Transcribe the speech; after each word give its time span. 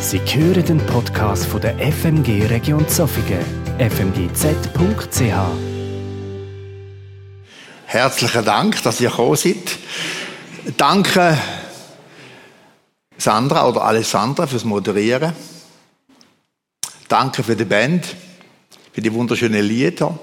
Sie 0.00 0.18
hören 0.18 0.64
den 0.64 0.78
Podcast 0.86 1.44
von 1.44 1.60
der 1.60 1.76
FMG 1.78 2.46
Region 2.46 2.88
Zofingen, 2.88 3.44
fmgz.ch. 3.78 5.20
Herzlichen 7.84 8.44
Dank, 8.46 8.82
dass 8.82 9.00
ihr 9.02 9.10
gekommen 9.10 9.36
seid. 9.36 9.78
Danke 10.78 11.36
Sandra 13.18 13.68
oder 13.68 13.84
Alessandra 13.84 14.46
fürs 14.46 14.64
Moderieren. 14.64 15.34
Danke 17.06 17.42
für 17.42 17.54
die 17.54 17.66
Band, 17.66 18.06
für 18.92 19.02
die 19.02 19.12
wunderschönen 19.12 19.62
Lieder. 19.62 20.18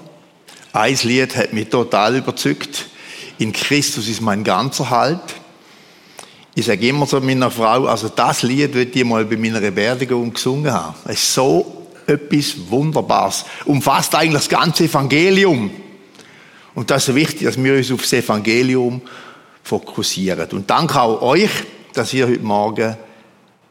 Ein 0.72 0.98
Lied 1.04 1.36
hat 1.36 1.52
mich 1.52 1.68
total 1.68 2.16
überzeugt. 2.16 2.86
In 3.38 3.52
Christus 3.52 4.08
ist 4.08 4.22
mein 4.22 4.42
ganzer 4.42 4.90
Halt. 4.90 5.22
Ich 6.58 6.66
sage 6.66 6.88
immer 6.88 7.06
so 7.06 7.20
meiner 7.20 7.52
Frau, 7.52 7.86
also 7.86 8.08
das 8.08 8.42
Lied 8.42 8.74
wird 8.74 8.96
ich 8.96 9.04
mal 9.04 9.24
bei 9.24 9.36
meiner 9.36 9.60
Beerdigung 9.60 10.32
gesungen 10.32 10.72
haben. 10.72 10.96
Es 11.04 11.22
ist 11.22 11.34
so 11.34 11.86
etwas 12.04 12.68
Wunderbares. 12.68 13.44
Umfasst 13.64 14.12
eigentlich 14.16 14.42
das 14.42 14.48
ganze 14.48 14.86
Evangelium. 14.86 15.70
Und 16.74 16.90
das 16.90 17.08
ist 17.08 17.14
wichtig, 17.14 17.44
dass 17.44 17.62
wir 17.62 17.74
uns 17.74 17.92
auf 17.92 18.00
das 18.00 18.12
Evangelium 18.12 19.00
fokussieren. 19.62 20.50
Und 20.50 20.68
danke 20.68 21.00
auch 21.00 21.22
euch, 21.22 21.50
dass 21.92 22.12
ihr 22.12 22.26
heute 22.26 22.40
Morgen 22.40 22.96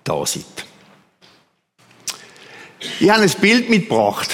da 0.05 0.25
seid. 0.25 0.45
Ich 3.01 3.09
habe 3.09 3.23
ein 3.23 3.31
Bild 3.41 3.69
mitgebracht. 3.69 4.29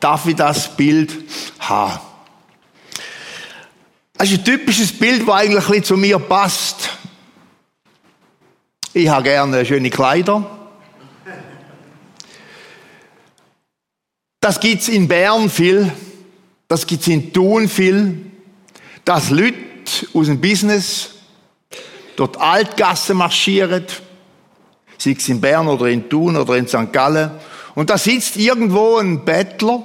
Darf 0.00 0.26
ich 0.26 0.36
das 0.36 0.74
Bild 0.74 1.12
haben? 1.58 2.00
Das 4.14 4.30
ist 4.30 4.38
ein 4.38 4.44
typisches 4.46 4.90
Bild, 4.98 5.28
das 5.28 5.34
eigentlich 5.34 5.84
zu 5.84 5.98
mir 5.98 6.18
passt. 6.18 6.89
Ich 8.92 9.08
habe 9.08 9.22
gerne 9.22 9.64
schöne 9.64 9.88
Kleider. 9.88 10.44
Das 14.40 14.58
gibt's 14.58 14.88
in 14.88 15.06
Bern 15.06 15.48
viel. 15.48 15.92
Das 16.66 16.88
gibt's 16.88 17.06
in 17.06 17.32
Thun 17.32 17.68
viel. 17.68 18.32
Dass 19.04 19.30
Leute 19.30 19.54
aus 20.12 20.26
dem 20.26 20.40
Business 20.40 21.10
dort 22.16 22.36
Altgasse 22.38 23.14
marschieren. 23.14 23.86
Sei 24.98 25.14
es 25.16 25.28
in 25.28 25.40
Bern 25.40 25.68
oder 25.68 25.86
in 25.86 26.08
Thun 26.08 26.36
oder 26.36 26.56
in 26.56 26.66
St. 26.66 26.92
Gallen. 26.92 27.30
Und 27.76 27.90
da 27.90 27.96
sitzt 27.96 28.36
irgendwo 28.36 28.96
ein 28.96 29.24
Bettler, 29.24 29.84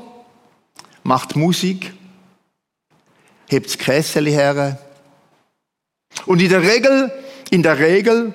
macht 1.03 1.35
Musik, 1.35 1.93
hebt 3.49 3.67
das 3.67 3.77
Kessel 3.77 4.25
her. 4.27 4.79
Und 6.25 6.41
in 6.41 6.49
der 6.49 6.63
Regel, 6.63 7.11
in 7.51 7.61
der 7.61 7.77
Regel 7.77 8.33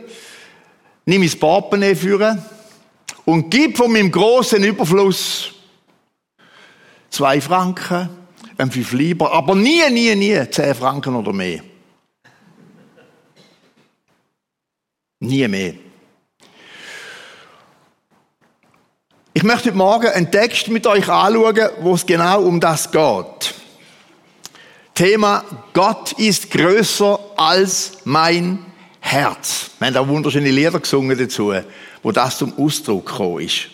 nimm 1.05 1.23
das 1.23 1.37
Portemonnaie 1.37 1.95
führen 1.95 2.43
und 3.25 3.51
gib 3.51 3.77
von 3.77 3.93
meinem 3.93 4.11
großen 4.11 4.63
Überfluss 4.63 5.53
zwei 7.11 7.41
Franken, 7.41 8.09
ein 8.57 8.71
fünf 8.71 8.93
lieber, 8.93 9.33
aber 9.33 9.55
nie, 9.55 9.89
nie, 9.91 10.15
nie 10.15 10.51
zehn 10.51 10.75
Franken 10.75 11.15
oder 11.17 11.33
mehr. 11.33 11.63
Nie 15.21 15.49
mehr. 15.49 15.75
Ich 19.33 19.43
möchte 19.43 19.69
heute 19.69 19.77
Morgen 19.77 20.09
einen 20.09 20.31
Text 20.31 20.69
mit 20.69 20.87
euch 20.87 21.09
anschauen, 21.09 21.71
wo 21.81 21.95
es 21.95 22.05
genau 22.05 22.43
um 22.43 22.59
das 22.59 22.91
geht. 22.91 23.55
Thema 24.95 25.45
Gott 25.73 26.13
ist 26.13 26.51
größer 26.51 27.19
als 27.37 27.99
mein 28.05 28.70
Herz. 29.01 29.71
Wir 29.79 29.89
haben 29.89 29.97
auch 29.97 30.09
wunderschöne 30.09 30.51
Lieder 30.51 30.79
gesungen 30.79 31.19
dazu, 31.19 31.53
wo 32.03 32.13
das 32.13 32.39
zum 32.39 32.57
Ausdruck 32.59 33.07
gekommen 33.07 33.41
ist. 33.41 33.69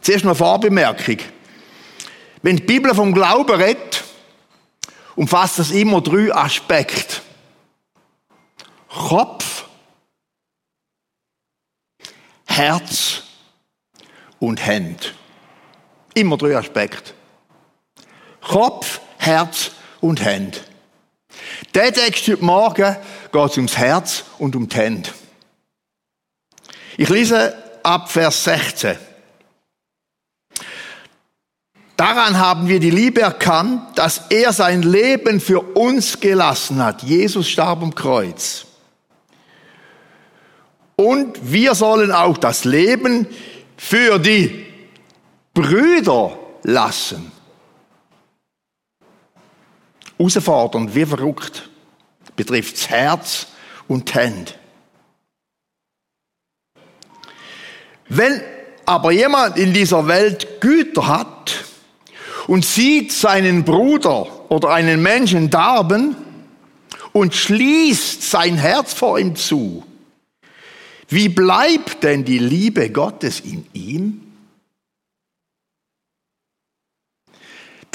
Zuerst 0.00 0.24
noch 0.24 0.30
eine 0.30 0.38
Vorbemerkung. 0.38 1.18
Wenn 2.42 2.56
die 2.56 2.62
Bibel 2.62 2.94
vom 2.94 3.12
Glauben 3.12 3.60
redet, 3.60 4.04
umfasst 5.14 5.58
das 5.58 5.70
immer 5.70 6.00
drei 6.00 6.32
Aspekte. 6.34 7.20
Kopf, 8.88 9.64
Herz 12.46 13.22
und 14.38 14.64
Hand. 14.64 15.14
Immer 16.14 16.36
drei 16.36 16.56
Aspekte. 16.56 17.12
Kopf, 18.40 19.00
Herz 19.18 19.72
und 20.00 20.24
Hand. 20.24 20.62
Der 21.74 21.92
Text 21.92 22.28
heute 22.28 22.44
Morgen 22.44 22.96
geht 23.32 23.56
ums 23.56 23.76
Herz 23.76 24.24
und 24.38 24.56
um 24.56 24.68
die 24.68 24.76
Hände. 24.76 25.10
Ich 26.96 27.08
lese 27.08 27.54
ab 27.82 28.10
Vers 28.10 28.44
16. 28.44 28.96
Daran 31.96 32.38
haben 32.38 32.68
wir 32.68 32.78
die 32.78 32.90
Liebe 32.90 33.22
erkannt, 33.22 33.98
dass 33.98 34.22
er 34.28 34.52
sein 34.52 34.82
Leben 34.82 35.40
für 35.40 35.60
uns 35.60 36.20
gelassen 36.20 36.82
hat. 36.82 37.02
Jesus 37.02 37.48
starb 37.48 37.82
am 37.82 37.94
Kreuz. 37.94 38.66
Und 40.96 41.38
wir 41.50 41.74
sollen 41.74 42.12
auch 42.12 42.38
das 42.38 42.64
Leben 42.64 43.26
für 43.76 44.18
die 44.18 44.66
Brüder 45.54 46.38
lassen 46.62 47.32
herausfordernd, 50.18 50.94
wie 50.94 51.06
verrückt. 51.06 51.68
Betrifft 52.36 52.76
das 52.76 52.90
Herz 52.90 53.46
und 53.88 54.08
die 54.08 54.14
Hände. 54.14 54.52
Wenn 58.08 58.40
aber 58.84 59.10
jemand 59.10 59.58
in 59.58 59.72
dieser 59.72 60.06
Welt 60.06 60.60
Güter 60.60 61.08
hat 61.08 61.64
und 62.46 62.64
sieht 62.64 63.12
seinen 63.12 63.64
Bruder 63.64 64.50
oder 64.50 64.70
einen 64.70 65.02
Menschen 65.02 65.50
darben 65.50 66.16
und 67.12 67.34
schließt 67.34 68.22
sein 68.22 68.56
Herz 68.56 68.92
vor 68.92 69.18
ihm 69.18 69.34
zu, 69.34 69.82
wie 71.08 71.28
bleibt 71.28 72.02
denn 72.02 72.24
die 72.24 72.38
Liebe 72.38 72.90
Gottes 72.90 73.40
in 73.40 73.66
ihm? 73.72 74.25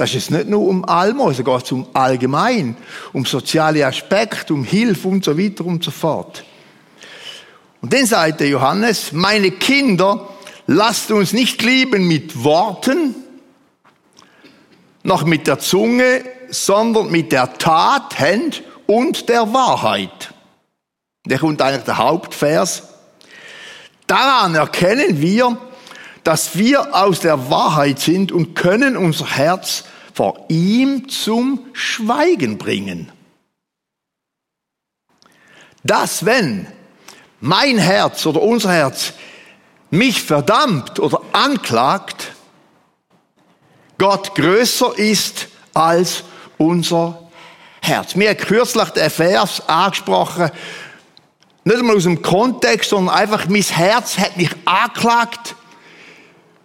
Das 0.02 0.16
ist 0.16 0.32
nicht 0.32 0.48
nur 0.48 0.62
um 0.62 0.84
Almosen, 0.84 1.46
geht 1.46 1.64
es 1.64 1.72
um 1.72 1.86
allgemein, 1.94 2.76
um 3.14 3.24
soziale 3.24 3.86
Aspekte, 3.86 4.52
um 4.52 4.64
Hilfe 4.64 5.08
und 5.08 5.24
so 5.24 5.38
weiter 5.38 5.64
und 5.64 5.84
so 5.84 5.92
fort. 5.92 6.44
Und 7.84 7.94
dann 7.94 8.08
sagt 8.08 8.40
der 8.40 8.48
Johannes, 8.48 9.12
meine 9.12 9.52
Kinder, 9.52 10.28
lasst 10.66 11.12
uns 11.12 11.34
nicht 11.34 11.62
lieben 11.62 12.08
mit 12.08 12.44
Worten, 12.44 13.14
noch 15.04 15.24
mit 15.24 15.46
der 15.46 15.60
Zunge, 15.60 16.24
sondern 16.50 17.12
mit 17.12 17.32
der 17.32 17.54
Tat, 17.60 18.18
Hand 18.18 18.64
und 18.88 19.30
der 19.30 19.54
Wahrheit. 19.54 20.34
Der 21.28 21.38
kommt 21.38 21.62
eigentlich 21.62 21.84
der 21.84 22.00
Hauptvers. 22.00 22.82
Daran 24.08 24.56
erkennen 24.56 25.22
wir, 25.22 25.60
dass 26.24 26.58
wir 26.58 26.96
aus 26.96 27.20
der 27.20 27.52
Wahrheit 27.52 28.00
sind 28.00 28.32
und 28.32 28.56
können 28.56 28.98
unser 28.98 29.28
Herz 29.28 29.84
vor 30.14 30.46
ihm 30.50 31.10
zum 31.10 31.68
Schweigen 31.74 32.58
bringen. 32.58 33.12
Dass 35.84 36.26
wenn 36.26 36.68
mein 37.40 37.78
Herz 37.78 38.26
oder 38.26 38.42
unser 38.42 38.72
Herz 38.72 39.14
mich 39.90 40.22
verdammt 40.22 41.00
oder 41.00 41.22
anklagt, 41.34 42.34
Gott 43.98 44.36
größer 44.36 44.98
ist 44.98 45.48
als 45.74 46.24
unser 46.58 47.30
Herz. 47.82 48.16
Mir 48.16 48.32
hat 48.32 48.40
kürzlich 48.40 48.90
der 48.90 49.10
Vers 49.10 49.68
angesprochen, 49.68 50.52
nicht 51.64 51.78
einmal 51.78 51.96
aus 51.96 52.04
dem 52.04 52.22
Kontext, 52.22 52.90
sondern 52.90 53.16
einfach 53.16 53.48
mein 53.48 53.62
Herz 53.62 54.18
hat 54.18 54.38
mich 54.38 54.50
anklagt 54.66 55.56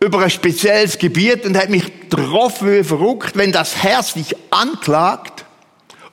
über 0.00 0.20
ein 0.20 0.31
spezielles 0.31 0.98
Gebiet 0.98 1.44
und 1.44 1.56
hat 1.56 1.70
mich 1.70 1.84
getroffen 2.08 2.72
wie 2.72 2.84
verrückt, 2.84 3.37
wenn 3.37 3.52
das 3.52 3.82
Herz 3.82 4.14
dich 4.14 4.34
anklagt 4.50 5.44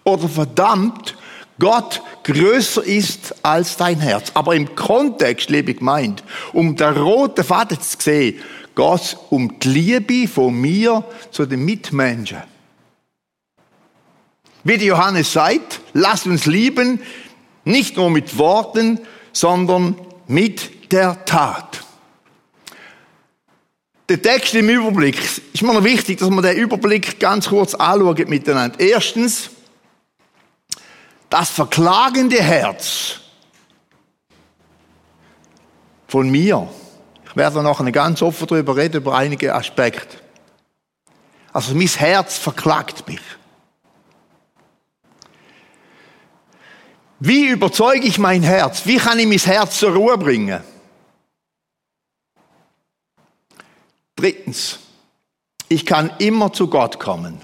oder 0.03 0.27
verdammt, 0.27 1.15
Gott 1.59 2.01
größer 2.23 2.83
ist 2.83 3.35
als 3.43 3.77
dein 3.77 3.99
Herz. 3.99 4.31
Aber 4.33 4.55
im 4.55 4.75
Kontext, 4.75 5.49
liebe 5.49 5.73
gemeint, 5.73 6.23
um 6.51 6.75
der 6.75 6.97
rote 6.97 7.43
Faden 7.43 7.79
zu 7.79 7.97
sehen, 7.99 8.39
geht 8.75 9.17
um 9.29 9.59
die 9.59 9.69
Liebe 9.69 10.27
von 10.27 10.53
mir 10.55 11.03
zu 11.31 11.45
den 11.45 11.63
Mitmenschen. 11.63 12.41
Wie 14.63 14.77
der 14.77 14.87
Johannes 14.87 15.33
sagt, 15.33 15.81
lasst 15.93 16.25
uns 16.25 16.45
lieben, 16.45 17.01
nicht 17.65 17.97
nur 17.97 18.09
mit 18.09 18.37
Worten, 18.37 18.99
sondern 19.31 19.95
mit 20.27 20.91
der 20.91 21.25
Tat 21.25 21.82
der 24.09 24.21
Text 24.21 24.53
im 24.55 24.69
Überblick. 24.69 25.17
Ist 25.53 25.61
mir 25.61 25.73
noch 25.73 25.83
wichtig, 25.83 26.19
dass 26.19 26.29
wir 26.29 26.41
den 26.41 26.57
Überblick 26.57 27.19
ganz 27.19 27.47
kurz 27.49 27.73
anschauen 27.73 28.29
miteinander. 28.29 28.79
Erstens, 28.79 29.49
das 31.29 31.49
verklagende 31.49 32.41
Herz 32.41 33.19
von 36.07 36.29
mir. 36.29 36.69
Ich 37.25 37.35
werde 37.35 37.63
nachher 37.63 37.91
ganz 37.91 38.21
offen 38.21 38.45
darüber 38.47 38.75
reden, 38.75 38.97
über 38.97 39.15
einige 39.15 39.55
Aspekte. 39.55 40.17
Also 41.51 41.73
mein 41.73 41.87
Herz 41.87 42.37
verklagt 42.37 43.07
mich. 43.07 43.21
Wie 47.19 47.47
überzeuge 47.47 48.05
ich 48.05 48.17
mein 48.17 48.43
Herz? 48.43 48.85
Wie 48.85 48.97
kann 48.97 49.17
ich 49.17 49.27
mein 49.27 49.39
Herz 49.39 49.79
zur 49.79 49.93
Ruhe 49.93 50.17
bringen? 50.17 50.61
Drittens, 54.23 54.79
ich 55.67 55.85
kann 55.85 56.09
immer 56.19 56.53
zu 56.53 56.67
Gott 56.67 56.97
kommen. 56.97 57.39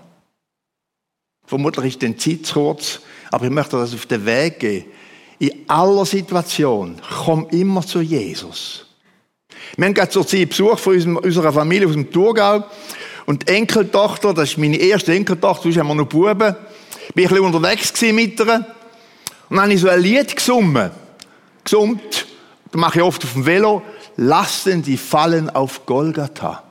Vermutlich 1.46 1.88
ist 1.88 2.02
den 2.02 2.18
Zeit 2.18 2.46
zu 2.46 2.54
kurz, 2.54 3.02
aber 3.32 3.44
ich 3.44 3.52
möchte 3.52 3.76
das 3.76 3.94
auf 3.94 4.06
den 4.06 4.26
Weg 4.26 4.62
gehen. 4.62 4.86
In 5.40 5.52
aller 5.68 6.06
Situation, 6.06 7.02
komm 7.26 7.50
immer 7.50 7.86
zu 7.86 8.00
Jesus. 8.00 8.86
Wir 9.76 9.88
haben 9.88 9.94
gerade 9.94 10.10
zur 10.10 10.26
Zeit 10.26 10.48
Besuch 10.48 10.80
von 10.80 11.18
unserer 11.18 11.52
Familie 11.52 11.86
aus 11.86 11.96
dem 11.96 12.10
Thurgau. 12.10 12.64
Und 13.26 13.50
die 13.50 13.56
Enkeltochter, 13.56 14.34
das 14.34 14.52
ist 14.52 14.58
meine 14.58 14.78
erste 14.78 15.14
Enkeltochter, 15.14 15.64
sonst 15.64 15.80
haben 15.80 15.88
wir 15.90 15.96
noch 15.96 16.08
Buben, 16.08 16.38
bin 17.14 17.26
ich 17.26 17.26
ein 17.26 17.36
bisschen 17.36 17.40
unterwegs 17.40 18.02
mit 18.04 18.40
ihr. 18.40 18.54
Und 19.50 19.58
dann 19.58 19.64
habe 19.64 19.74
ich 19.74 19.82
so 19.82 19.90
ein 19.90 20.00
Lied 20.00 20.34
gesungen. 20.34 20.92
Gesummt. 21.62 22.26
Das 22.72 22.80
mache 22.80 23.00
ich 23.00 23.04
oft 23.04 23.22
auf 23.26 23.34
dem 23.34 23.46
Velo. 23.46 23.82
Lassen 24.16 24.82
die 24.82 24.96
fallen 24.96 25.50
auf 25.50 25.86
Golgatha. 25.86 26.69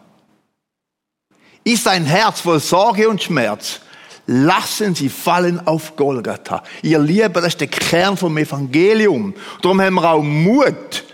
Ist 1.65 1.87
ein 1.87 2.05
Herz 2.05 2.41
voll 2.41 2.61
Sorge 2.61 3.09
und 3.09 3.23
Schmerz. 3.23 3.81
Lassen 4.27 4.95
sie 4.95 5.09
fallen 5.09 5.67
auf 5.67 5.97
Golgatha. 5.97 6.63
Ihr 6.83 6.99
Lieben, 6.99 7.33
das 7.33 7.47
ist 7.47 7.61
der 7.61 7.69
Kern 7.69 8.17
vom 8.17 8.37
Evangelium. 8.37 9.35
Darum 9.63 9.81
haben 9.81 9.95
wir 9.95 10.11
auch 10.11 10.23
Mut, 10.23 11.05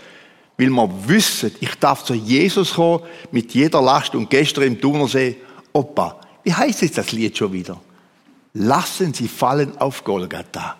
weil 0.57 0.69
wir 0.69 0.89
wissen, 1.07 1.55
ich 1.59 1.75
darf 1.75 2.03
zu 2.03 2.13
Jesus 2.13 2.73
kommen 2.73 3.03
mit 3.31 3.53
jeder 3.53 3.81
Last. 3.81 4.15
Und 4.15 4.29
gestern 4.29 4.63
im 4.63 4.81
Thunersee, 4.81 5.37
Opa, 5.71 6.19
wie 6.43 6.53
heißt 6.53 6.81
jetzt 6.81 6.97
das 6.97 7.11
Lied 7.11 7.37
schon 7.37 7.53
wieder? 7.53 7.79
Lassen 8.53 9.13
sie 9.13 9.27
fallen 9.27 9.77
auf 9.77 10.03
Golgatha 10.03 10.77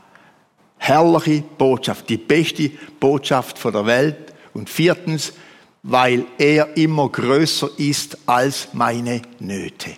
herrliche 0.86 1.44
Botschaft, 1.58 2.10
die 2.10 2.18
beste 2.18 2.70
Botschaft 3.00 3.58
von 3.58 3.74
der 3.74 3.86
Welt. 3.86 4.34
Und 4.54 4.70
viertens, 4.70 5.34
weil 5.88 6.26
er 6.40 6.76
immer 6.78 7.08
größer 7.10 7.70
ist 7.78 8.18
als 8.26 8.70
meine 8.74 9.22
Nöte. 9.38 9.96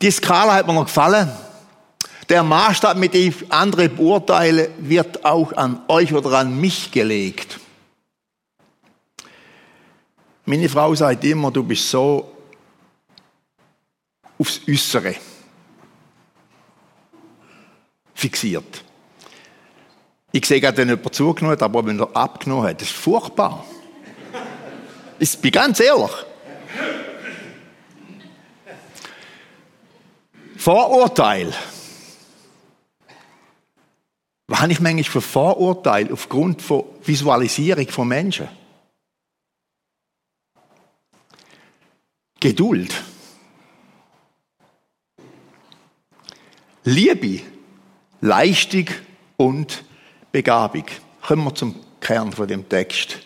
Die 0.00 0.10
Skala 0.10 0.54
hat 0.54 0.66
mir 0.66 0.72
noch 0.72 0.86
gefallen. 0.86 1.30
Der 2.30 2.42
Maßstab, 2.42 2.96
mit 2.96 3.12
dem 3.12 3.28
ich 3.28 3.52
andere 3.52 3.90
beurteile, 3.90 4.70
wird 4.78 5.22
auch 5.22 5.52
an 5.52 5.82
euch 5.88 6.14
oder 6.14 6.38
an 6.38 6.58
mich 6.58 6.90
gelegt. 6.90 7.60
Meine 10.46 10.70
Frau 10.70 10.94
sagt 10.94 11.22
immer, 11.24 11.50
du 11.50 11.62
bist 11.62 11.90
so 11.90 12.32
aufs 14.38 14.62
Äußere 14.66 15.14
fixiert. 18.14 18.82
Ich 20.32 20.46
sehe 20.46 20.60
gerade, 20.60 20.78
wenn 20.78 20.88
jemand 20.88 21.14
zugenommen 21.14 21.52
hat, 21.52 21.62
aber 21.62 21.84
wenn 21.84 22.00
er 22.00 22.16
abgenommen 22.16 22.66
hat, 22.66 22.80
das 22.80 22.88
ist 22.88 22.96
furchtbar. 22.96 23.64
Ich 25.18 25.38
bin 25.38 25.52
ganz 25.52 25.78
ehrlich. 25.78 26.10
Vorurteil. 30.56 31.52
Was 34.46 34.60
habe 34.60 34.72
ich 34.72 34.80
manchmal 34.80 35.04
für 35.04 35.20
Vorurteile 35.20 36.12
aufgrund 36.12 36.62
von 36.62 36.84
Visualisierung 37.04 37.88
von 37.88 38.08
Menschen? 38.08 38.48
Geduld. 42.40 42.94
Liebe 46.84 47.40
Leichtig 48.20 49.02
und 49.36 49.84
Begabung. 50.32 50.84
Kommen 51.20 51.44
wir 51.44 51.54
zum 51.54 51.76
Kern 52.00 52.32
von 52.32 52.48
dem 52.48 52.68
Text. 52.68 53.18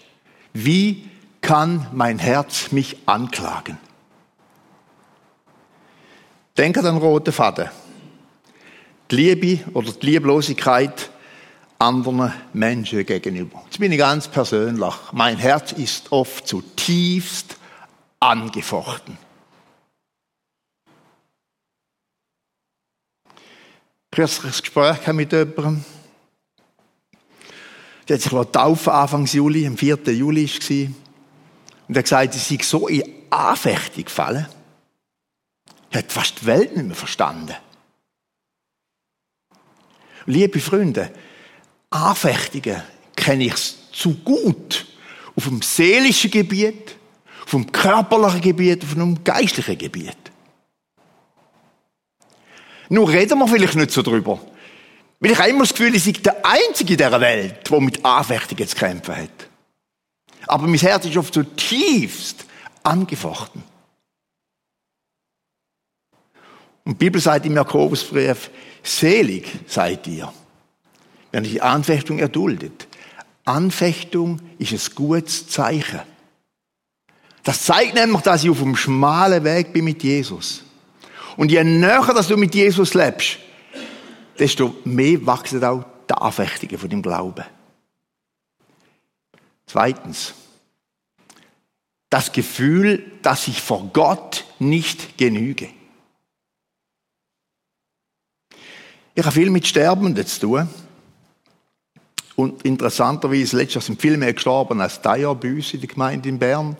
Wie 0.53 1.09
kann 1.41 1.87
mein 1.93 2.19
Herz 2.19 2.73
mich 2.73 2.97
anklagen? 3.07 3.79
Denke 6.59 6.81
an 6.81 6.87
den 6.87 6.97
roten 6.97 7.33
Faden. 7.33 7.71
Die 9.11 9.17
Liebe 9.17 9.71
oder 9.73 9.93
die 9.93 10.07
Lieblosigkeit 10.07 11.11
anderen 11.79 12.33
Menschen 12.53 13.07
gegenüber. 13.07 13.63
Jetzt 13.67 13.79
bin 13.79 13.93
ich 13.93 13.99
ganz 13.99 14.27
persönlich. 14.29 14.95
Mein 15.13 15.37
Herz 15.37 15.73
ist 15.73 16.11
oft 16.11 16.47
zutiefst 16.47 17.57
angefochten. 18.19 19.17
kürzlich 24.17 24.47
ein 24.47 24.61
Gespräch 24.63 25.07
mit 25.13 25.31
jemandem. 25.31 25.85
Die 28.09 28.15
hat 28.15 28.21
sich 28.21 28.33
taufen 28.53 28.93
Anfang 28.93 29.27
Juli, 29.27 29.67
am 29.67 29.77
4. 29.77 29.99
Juli 30.13 30.49
war 30.49 30.59
es. 30.59 30.71
Und 31.89 31.95
er 31.95 31.99
hat 31.99 32.05
gesagt, 32.05 32.35
sie 32.35 32.57
sei 32.57 32.63
so 32.63 32.89
in 32.89 33.03
Anfechtung 33.31 34.05
gefallen. 34.05 34.47
Er 35.91 35.99
hat 35.99 36.13
fast 36.13 36.43
die 36.43 36.47
Welt 36.47 36.77
nicht 36.77 36.87
mehr 36.87 36.97
verstanden. 36.97 37.55
Liebe 40.27 40.61
Freunde, 40.61 41.13
Anfechtungen 41.91 42.83
kenne 43.15 43.45
ich 43.45 43.55
zu 43.93 44.15
gut. 44.15 44.87
Auf 45.37 45.45
dem 45.45 45.63
seelischen 45.63 46.31
Gebiet, 46.31 46.97
auf 47.45 47.51
dem 47.51 47.71
körperlichen 47.71 48.41
Gebiet, 48.41 48.83
auf 48.83 48.95
dem 48.95 49.23
geistlichen 49.23 49.79
Gebiet. 49.79 50.17
Nur 52.89 53.09
reden 53.09 53.39
wir 53.39 53.49
vielleicht 53.49 53.77
nicht 53.77 53.91
so 53.91 54.03
drüber. 54.03 54.41
Weil 55.21 55.31
ich 55.31 55.39
habe 55.39 55.49
immer 55.49 55.61
das 55.61 55.71
Gefühl, 55.71 55.95
ich 55.95 56.05
sei 56.05 56.13
der 56.13 56.45
Einzige 56.45 56.93
in 56.93 56.99
dieser 56.99 57.21
Welt, 57.21 57.71
der 57.71 57.81
mit 57.81 58.05
Anfechtungen 58.05 58.69
zu 58.69 58.77
kämpfen 58.77 59.17
hat. 59.17 59.49
Aber 60.47 60.67
mein 60.67 60.79
Herz 60.79 61.05
ist 61.07 61.17
oft 61.17 61.35
so 61.35 61.43
tiefst 61.43 62.45
angefochten. 62.83 63.63
Und 66.85 66.93
die 66.93 67.05
Bibel 67.05 67.21
sagt 67.21 67.47
im 67.47 67.57
Jakobusbrief, 67.57 68.51
selig 68.83 69.47
seid 69.67 70.07
ihr, 70.07 70.33
wenn 71.33 71.45
ihr 71.45 71.51
die 71.51 71.63
Anfechtung 71.63 72.19
erduldet. 72.19 72.87
Anfechtung 73.45 74.41
ist 74.59 74.73
ein 74.73 74.95
gutes 74.95 75.49
Zeichen. 75.49 76.01
Das 77.43 77.65
zeigt 77.65 77.95
nämlich, 77.95 78.23
dass 78.23 78.45
ich 78.45 78.51
auf 78.51 78.63
einem 78.63 78.77
schmalen 78.77 79.43
Weg 79.45 79.73
bin 79.73 79.85
mit 79.85 80.03
Jesus. 80.03 80.63
Und 81.37 81.51
je 81.51 81.63
näher, 81.65 82.13
dass 82.15 82.29
du 82.29 82.37
mit 82.37 82.55
Jesus 82.55 82.95
lebst, 82.95 83.39
desto 84.39 84.75
mehr 84.85 85.25
wachsen 85.27 85.65
auch 85.65 85.85
die 86.09 86.15
Anfechtungen 86.15 86.79
von 86.79 86.89
dem 86.89 87.03
Glauben. 87.03 87.45
Zweitens, 89.67 90.35
das 92.09 92.33
Gefühl, 92.33 93.05
dass 93.23 93.49
ich 93.49 93.61
vor 93.61 93.91
Gott 93.93 94.45
nicht 94.59 95.19
genüge. 95.19 95.69
Ich 99.15 99.25
habe 99.25 99.35
viel 99.35 99.51
mit 99.51 99.67
Sterbenden 99.67 100.27
zu 100.27 100.41
tun. 100.41 100.69
Und 102.37 102.63
interessanterweise, 102.65 103.57
letztes 103.57 103.87
sind 103.87 104.01
viel 104.01 104.19
mehr 104.19 104.35
gestorben 104.35 104.81
als 104.81 105.01
Daya 105.01 105.33
bei 105.33 105.55
uns 105.55 105.73
in 105.73 105.81
der 105.81 105.89
Gemeinde 105.89 106.29
in 106.29 106.39
Bern. 106.39 106.77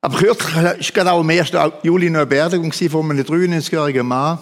Aber 0.00 0.18
kürzlich 0.18 0.54
war 0.54 0.74
gerade 0.76 1.12
auch 1.12 1.20
am 1.20 1.28
1. 1.28 1.50
Juli 1.82 2.06
eine 2.06 2.24
Beerdigung 2.26 2.72
von 2.72 3.10
einem 3.10 3.24
93-jährigen 3.24 4.06
Mann. 4.06 4.38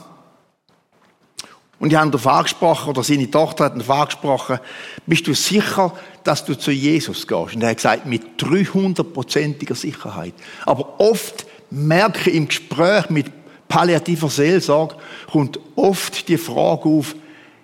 Und 1.78 1.90
die 1.90 1.96
haben 1.96 2.12
ihn 2.12 2.26
angesprochen, 2.26 2.90
oder 2.90 3.02
seine 3.02 3.30
Tochter 3.30 3.64
hat 3.64 3.74
ihn 3.74 3.90
angesprochen, 3.90 4.58
bist 5.06 5.26
du 5.26 5.34
sicher, 5.34 5.92
dass 6.22 6.44
du 6.44 6.54
zu 6.54 6.70
Jesus 6.70 7.26
gehst? 7.26 7.54
Und 7.54 7.62
er 7.62 7.70
hat 7.70 7.76
gesagt, 7.76 8.06
mit 8.06 8.40
300-prozentiger 8.40 9.74
Sicherheit. 9.74 10.34
Aber 10.64 11.00
oft 11.00 11.46
merke 11.70 12.30
ich 12.30 12.36
im 12.36 12.48
Gespräch 12.48 13.10
mit 13.10 13.26
palliativer 13.68 14.28
Seelsorge, 14.28 14.96
kommt 15.30 15.58
oft 15.74 16.28
die 16.28 16.38
Frage 16.38 16.88
auf, 16.88 17.16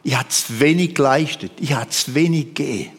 ich 0.03 0.17
habe 0.17 0.29
zu 0.29 0.59
wenig 0.59 0.95
geleistet, 0.95 1.53
ich 1.61 1.73
habe 1.75 1.91
zu 1.91 2.15
wenig 2.15 2.55
gegeben. 2.55 2.91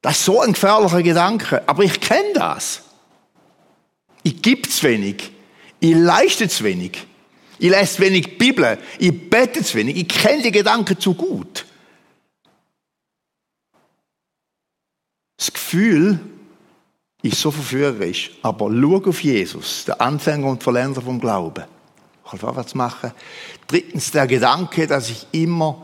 Das 0.00 0.18
ist 0.18 0.26
so 0.26 0.40
ein 0.40 0.52
gefährlicher 0.52 1.02
Gedanke. 1.02 1.62
Aber 1.66 1.82
ich 1.82 2.00
kenne 2.00 2.32
das. 2.34 2.82
Ich 4.22 4.40
gebe 4.40 4.68
zu 4.68 4.86
wenig. 4.86 5.32
Ich 5.80 5.94
leiste 5.94 6.48
zu 6.48 6.64
wenig. 6.64 7.07
Ich 7.58 7.70
lese 7.70 7.98
wenig 8.00 8.38
Bibel. 8.38 8.78
Ich 8.98 9.30
bete 9.30 9.62
zu 9.62 9.76
wenig. 9.76 9.96
Ich 9.96 10.08
kenne 10.08 10.42
die 10.42 10.52
Gedanken 10.52 10.98
zu 10.98 11.14
gut. 11.14 11.66
Das 15.36 15.52
Gefühl 15.52 16.20
ist 17.22 17.40
so 17.40 17.50
verführerisch. 17.50 18.30
Aber 18.42 18.70
schau 18.70 19.08
auf 19.08 19.22
Jesus, 19.22 19.84
der 19.84 20.00
Anfänger 20.00 20.48
und 20.48 20.62
Verländer 20.62 21.00
vom 21.00 21.20
Glauben. 21.20 21.64
Ich 22.24 22.30
kann 22.30 22.40
vorwärts 22.40 22.74
machen. 22.74 23.12
Drittens 23.66 24.10
der 24.10 24.26
Gedanke, 24.26 24.86
dass 24.86 25.10
ich 25.10 25.26
immer 25.32 25.82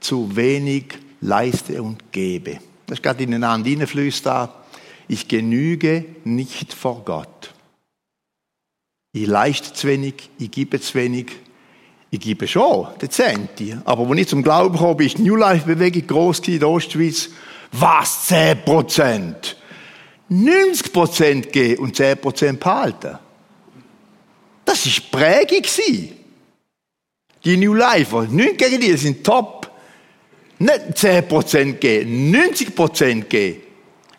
zu 0.00 0.34
wenig 0.34 0.98
leiste 1.20 1.82
und 1.82 2.12
gebe. 2.12 2.58
Das 2.86 2.98
ist 2.98 3.02
gerade 3.02 3.22
ineinander 3.22 3.68
hineinflüstert. 3.68 4.50
Ich 5.08 5.28
genüge 5.28 6.04
nicht 6.24 6.72
vor 6.72 7.04
Gott. 7.04 7.54
Ich 9.14 9.26
leiste 9.26 9.74
zu 9.74 9.88
wenig, 9.88 10.30
ich 10.38 10.50
gebe 10.50 10.80
zu 10.80 10.94
wenig. 10.94 11.32
Ich 12.10 12.20
gebe 12.20 12.46
schon, 12.48 12.88
dezent. 13.00 13.50
Aber 13.84 14.08
wenn 14.08 14.18
ich 14.18 14.28
zum 14.28 14.42
Glauben 14.42 14.76
komme, 14.76 15.04
ist 15.04 15.18
die 15.18 15.22
New 15.22 15.36
Life 15.36 15.66
Bewegung 15.66 16.06
groß 16.06 16.40
in 16.48 16.60
der 16.60 16.68
Ostschweiz. 16.68 17.30
Was? 17.72 18.26
10 18.26 18.64
Prozent? 18.64 19.56
90 20.28 20.92
Prozent 20.92 21.52
geben 21.52 21.84
und 21.84 21.96
10 21.96 22.18
Prozent 22.18 22.60
behalten. 22.60 23.18
Das 24.64 24.86
war 24.86 25.20
Prägung. 25.20 25.66
Die 27.44 27.56
New 27.56 27.74
Life, 27.74 28.16
nicht 28.30 28.58
gegen 28.58 28.80
die, 28.80 28.96
sind 28.96 29.24
top. 29.24 29.70
Nicht 30.58 30.96
10 30.96 31.28
Prozent 31.28 31.80
geben, 31.80 32.30
90 32.30 32.74
Prozent 32.74 33.28
geben 33.28 33.62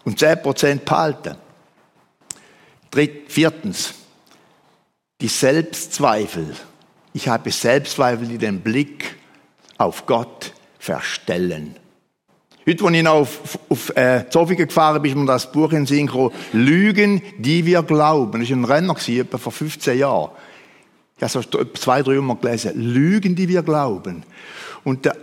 und 0.04 0.20
10 0.20 0.42
Prozent 0.42 0.86
behalten. 0.86 1.36
Dritt, 2.92 3.32
viertens, 3.32 3.94
die 5.24 5.30
Selbstzweifel. 5.30 6.54
Ich 7.14 7.30
habe 7.30 7.50
Selbstzweifel, 7.50 8.28
die 8.28 8.38
den 8.38 8.60
Blick 8.60 9.16
auf 9.78 10.06
Gott 10.06 10.52
verstellen. 10.78 11.78
Heute, 12.68 12.84
als 12.84 12.94
ich 12.94 13.04
noch 13.04 13.14
auf, 13.14 13.60
auf 13.70 13.96
äh, 13.96 14.26
Zofingen 14.30 14.68
gefahren 14.68 15.02
bin, 15.02 15.12
ist 15.12 15.18
mir 15.18 15.26
das 15.26 15.50
Buch 15.50 15.72
in 15.72 15.86
gekommen, 15.86 16.32
Lügen, 16.52 17.22
die 17.38 17.66
wir 17.66 17.84
glauben. 17.84 18.42
Das 18.42 18.50
war 18.50 18.58
ein 18.58 18.66
Renner, 18.66 18.96
etwa 19.08 19.38
vor 19.38 19.52
15 19.54 19.98
Jahren. 19.98 20.32
Ich 21.18 21.24
habe 21.24 21.40
es 21.40 21.82
zwei, 21.82 22.02
drei 22.02 22.16
Mal 22.16 22.36
gelesen. 22.36 22.74
Lügen, 22.76 23.34
die 23.34 23.48
wir 23.48 23.64
glauben. 23.64 24.24
Und 24.84 25.06
der 25.06 25.16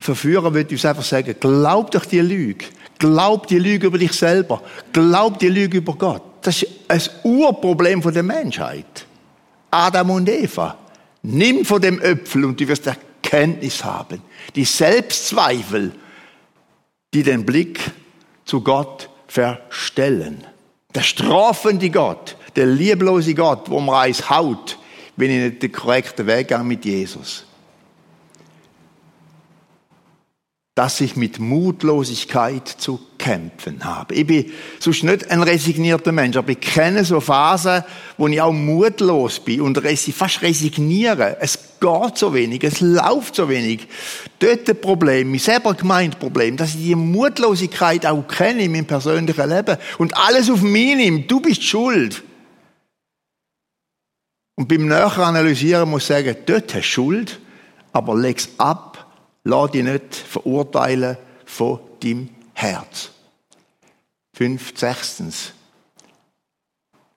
Verführer 0.00 0.54
würde 0.54 0.74
uns 0.74 0.86
einfach 0.86 1.04
sagen, 1.04 1.34
glaub 1.38 1.90
doch 1.90 2.06
die 2.06 2.20
Lüge. 2.20 2.64
Glaub 2.98 3.48
die 3.48 3.58
Lüge 3.58 3.88
über 3.88 3.98
dich 3.98 4.12
selber. 4.12 4.62
Glaub 4.94 5.38
die 5.38 5.48
Lüge 5.48 5.78
über 5.78 5.92
Gott. 5.92 6.22
Das 6.40 6.62
ist 6.62 6.70
ein 6.88 7.02
Urproblem 7.24 8.00
der 8.00 8.22
Menschheit. 8.22 9.06
Adam 9.70 10.10
und 10.10 10.28
Eva. 10.28 10.76
Nimm 11.22 11.64
von 11.64 11.80
dem 11.80 11.98
Öpfel 12.00 12.44
und 12.44 12.60
du 12.60 12.66
wirst 12.68 12.86
Erkenntnis 12.86 13.84
haben. 13.84 14.22
Die 14.54 14.64
Selbstzweifel, 14.64 15.92
die 17.12 17.22
den 17.22 17.44
Blick 17.44 17.80
zu 18.44 18.62
Gott 18.62 19.08
verstellen. 19.28 20.44
Der 20.94 21.02
strafende 21.02 21.90
Gott, 21.90 22.36
der 22.56 22.66
lieblose 22.66 23.34
Gott, 23.34 23.70
wo 23.70 23.80
man 23.80 24.06
eins 24.06 24.28
haut, 24.28 24.78
wenn 25.16 25.30
ich 25.30 25.52
nicht 25.52 25.62
den 25.62 25.72
korrekten 25.72 26.26
Weg 26.26 26.48
gehe 26.48 26.64
mit 26.64 26.84
Jesus. 26.84 27.44
Dass 30.80 31.02
ich 31.02 31.14
mit 31.14 31.38
Mutlosigkeit 31.38 32.66
zu 32.66 32.98
kämpfen 33.18 33.84
habe. 33.84 34.14
Ich 34.14 34.26
bin 34.26 34.50
sonst 34.78 35.04
nicht 35.04 35.30
ein 35.30 35.42
resignierter 35.42 36.10
Mensch, 36.10 36.38
aber 36.38 36.52
ich 36.52 36.60
kenne 36.60 37.04
so 37.04 37.20
Phasen, 37.20 37.84
wo 38.16 38.28
ich 38.28 38.40
auch 38.40 38.50
mutlos 38.50 39.40
bin 39.40 39.60
und 39.60 39.78
fast 39.78 40.40
resigniere. 40.40 41.36
Es 41.38 41.58
geht 41.78 42.16
so 42.16 42.32
wenig, 42.32 42.64
es 42.64 42.80
läuft 42.80 43.34
so 43.34 43.50
wenig. 43.50 43.88
Dort 44.38 44.70
ein 44.70 44.80
Problem, 44.80 45.32
mein 45.32 45.38
selber 45.38 45.74
gemeint 45.74 46.18
Problem, 46.18 46.56
dass 46.56 46.74
ich 46.74 46.82
die 46.82 46.94
Mutlosigkeit 46.94 48.06
auch 48.06 48.26
kenne 48.26 48.62
in 48.62 48.72
meinem 48.72 48.86
persönlichen 48.86 49.50
Leben 49.50 49.76
und 49.98 50.16
alles 50.16 50.48
auf 50.48 50.62
mich 50.62 50.96
nehme. 50.96 51.20
Du 51.24 51.40
bist 51.42 51.62
schuld. 51.62 52.22
Und 54.56 54.66
beim 54.66 54.88
näher 54.88 55.18
analysieren 55.18 55.90
muss 55.90 56.04
ich 56.04 56.08
sagen, 56.08 56.36
dort 56.46 56.74
hast 56.74 56.80
du 56.80 56.82
Schuld, 56.82 57.38
aber 57.92 58.16
leg's 58.16 58.48
ab 58.56 59.09
Lass 59.44 59.70
dich 59.70 59.84
nicht 59.84 60.14
verurteilen 60.14 61.16
von 61.44 61.80
deinem 62.00 62.28
Herz. 62.52 63.10
Fünf, 64.34 64.78
sechstens. 64.78 65.52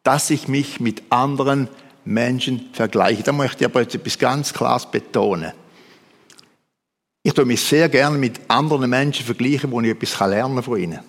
Dass 0.04 0.30
ich 0.30 0.48
mich 0.48 0.80
mit 0.80 1.04
anderen 1.10 1.70
Menschen 2.06 2.70
vergleiche. 2.74 3.24
Da 3.24 3.32
möchte 3.32 3.64
ich 3.64 3.70
aber 3.70 3.82
jetzt 3.82 3.96
etwas 3.96 4.18
ganz 4.18 4.54
Klares 4.54 4.86
betonen. 4.86 5.54
Ich 7.24 7.34
tue 7.34 7.46
mich 7.46 7.64
sehr 7.64 7.88
gerne 7.88 8.18
mit 8.18 8.42
anderen 8.50 8.90
Menschen 8.90 9.26
vergleichen, 9.26 9.72
wo 9.72 9.80
ich 9.80 9.90
etwas 9.90 10.20
lernen 10.20 10.56
kann 10.56 10.64
von 10.64 10.80
ihnen. 10.80 11.00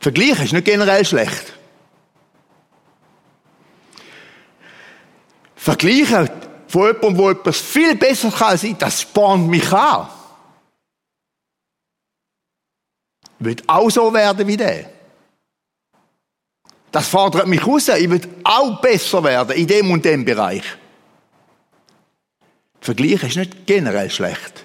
Vergleichen 0.00 0.46
ist 0.46 0.52
nicht 0.54 0.64
generell 0.64 1.04
schlecht. 1.04 1.52
Vergleichen 5.54 6.30
von 6.70 6.86
jemandem, 6.86 7.16
der 7.16 7.30
etwas 7.30 7.60
viel 7.60 7.96
besser 7.96 8.30
kann 8.30 8.50
als 8.50 8.64
das 8.78 9.00
spornt 9.00 9.48
mich 9.48 9.72
an. 9.72 10.08
Ich 13.40 13.46
will 13.46 13.56
auch 13.66 13.90
so 13.90 14.12
werden 14.12 14.46
wie 14.46 14.56
der. 14.56 14.88
Das 16.92 17.08
fordert 17.08 17.48
mich 17.48 17.66
raus. 17.66 17.88
Ich 17.88 18.08
will 18.08 18.20
auch 18.44 18.80
besser 18.80 19.24
werden 19.24 19.56
in 19.56 19.66
dem 19.66 19.90
und 19.90 20.04
dem 20.04 20.24
Bereich. 20.24 20.62
Vergleichen 22.80 23.28
ist 23.28 23.36
nicht 23.36 23.66
generell 23.66 24.10
schlecht. 24.10 24.64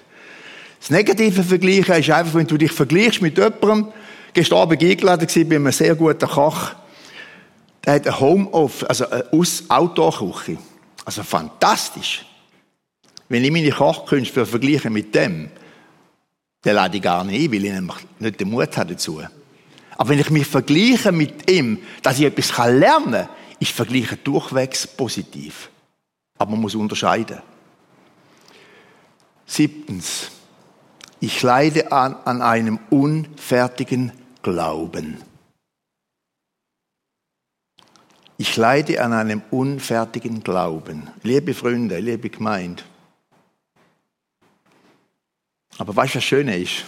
Das 0.78 0.90
negative 0.90 1.42
Vergleichen 1.42 1.94
ist 1.96 2.10
einfach, 2.10 2.34
wenn 2.34 2.46
du 2.46 2.56
dich 2.56 2.70
vergleichst 2.70 3.20
mit 3.20 3.36
jemandem, 3.36 3.92
gestern 4.32 4.58
Abend 4.58 4.80
eingeladen 4.80 5.28
war 5.28 5.44
bei 5.44 5.56
einem 5.56 5.72
sehr 5.72 5.94
guten 5.96 6.28
Koch, 6.28 6.70
der 7.84 7.94
hat 7.94 8.06
ein 8.06 8.20
Home-Off, 8.20 8.84
also 8.88 9.08
eine 9.10 9.28
Outdoor-Küche. 9.68 10.58
Also 11.06 11.22
fantastisch. 11.22 12.26
Wenn 13.28 13.44
ich 13.44 13.52
meine 13.52 13.70
Kochkünste 13.70 14.44
vergleiche 14.44 14.90
mit 14.90 15.14
dem, 15.14 15.48
dann 16.62 16.74
lade 16.74 16.96
ich 16.96 17.02
gar 17.02 17.22
nicht 17.24 17.44
ein, 17.44 17.52
weil 17.52 17.64
ich 17.64 17.72
nämlich 17.72 17.96
nicht 18.18 18.40
den 18.40 18.50
Mut 18.50 18.76
habe 18.76 18.92
dazu. 18.92 19.22
Aber 19.96 20.08
wenn 20.08 20.18
ich 20.18 20.30
mich 20.30 20.46
vergleiche 20.46 21.12
mit 21.12 21.48
ihm, 21.48 21.78
dass 22.02 22.18
ich 22.18 22.24
etwas 22.24 22.56
lernen 22.58 23.12
kann, 23.12 23.28
ist 23.60 23.70
Vergleichen 23.70 24.18
durchwegs 24.24 24.86
positiv. 24.86 25.70
Aber 26.38 26.50
man 26.50 26.60
muss 26.60 26.74
unterscheiden. 26.74 27.40
Siebtens. 29.46 30.32
Ich 31.20 31.40
leide 31.40 31.92
an, 31.92 32.16
an 32.24 32.42
einem 32.42 32.80
unfertigen 32.90 34.10
Glauben. 34.42 35.18
Ich 38.38 38.56
leide 38.56 39.02
an 39.02 39.12
einem 39.12 39.42
unfertigen 39.50 40.42
Glauben. 40.42 41.08
Liebe 41.22 41.54
Freunde, 41.54 41.98
liebe 41.98 42.28
Gemeinde. 42.28 42.82
Aber 45.78 45.96
weißt 45.96 46.14
du, 46.14 46.18
was 46.18 46.24
Schöne 46.24 46.58
ist? 46.58 46.84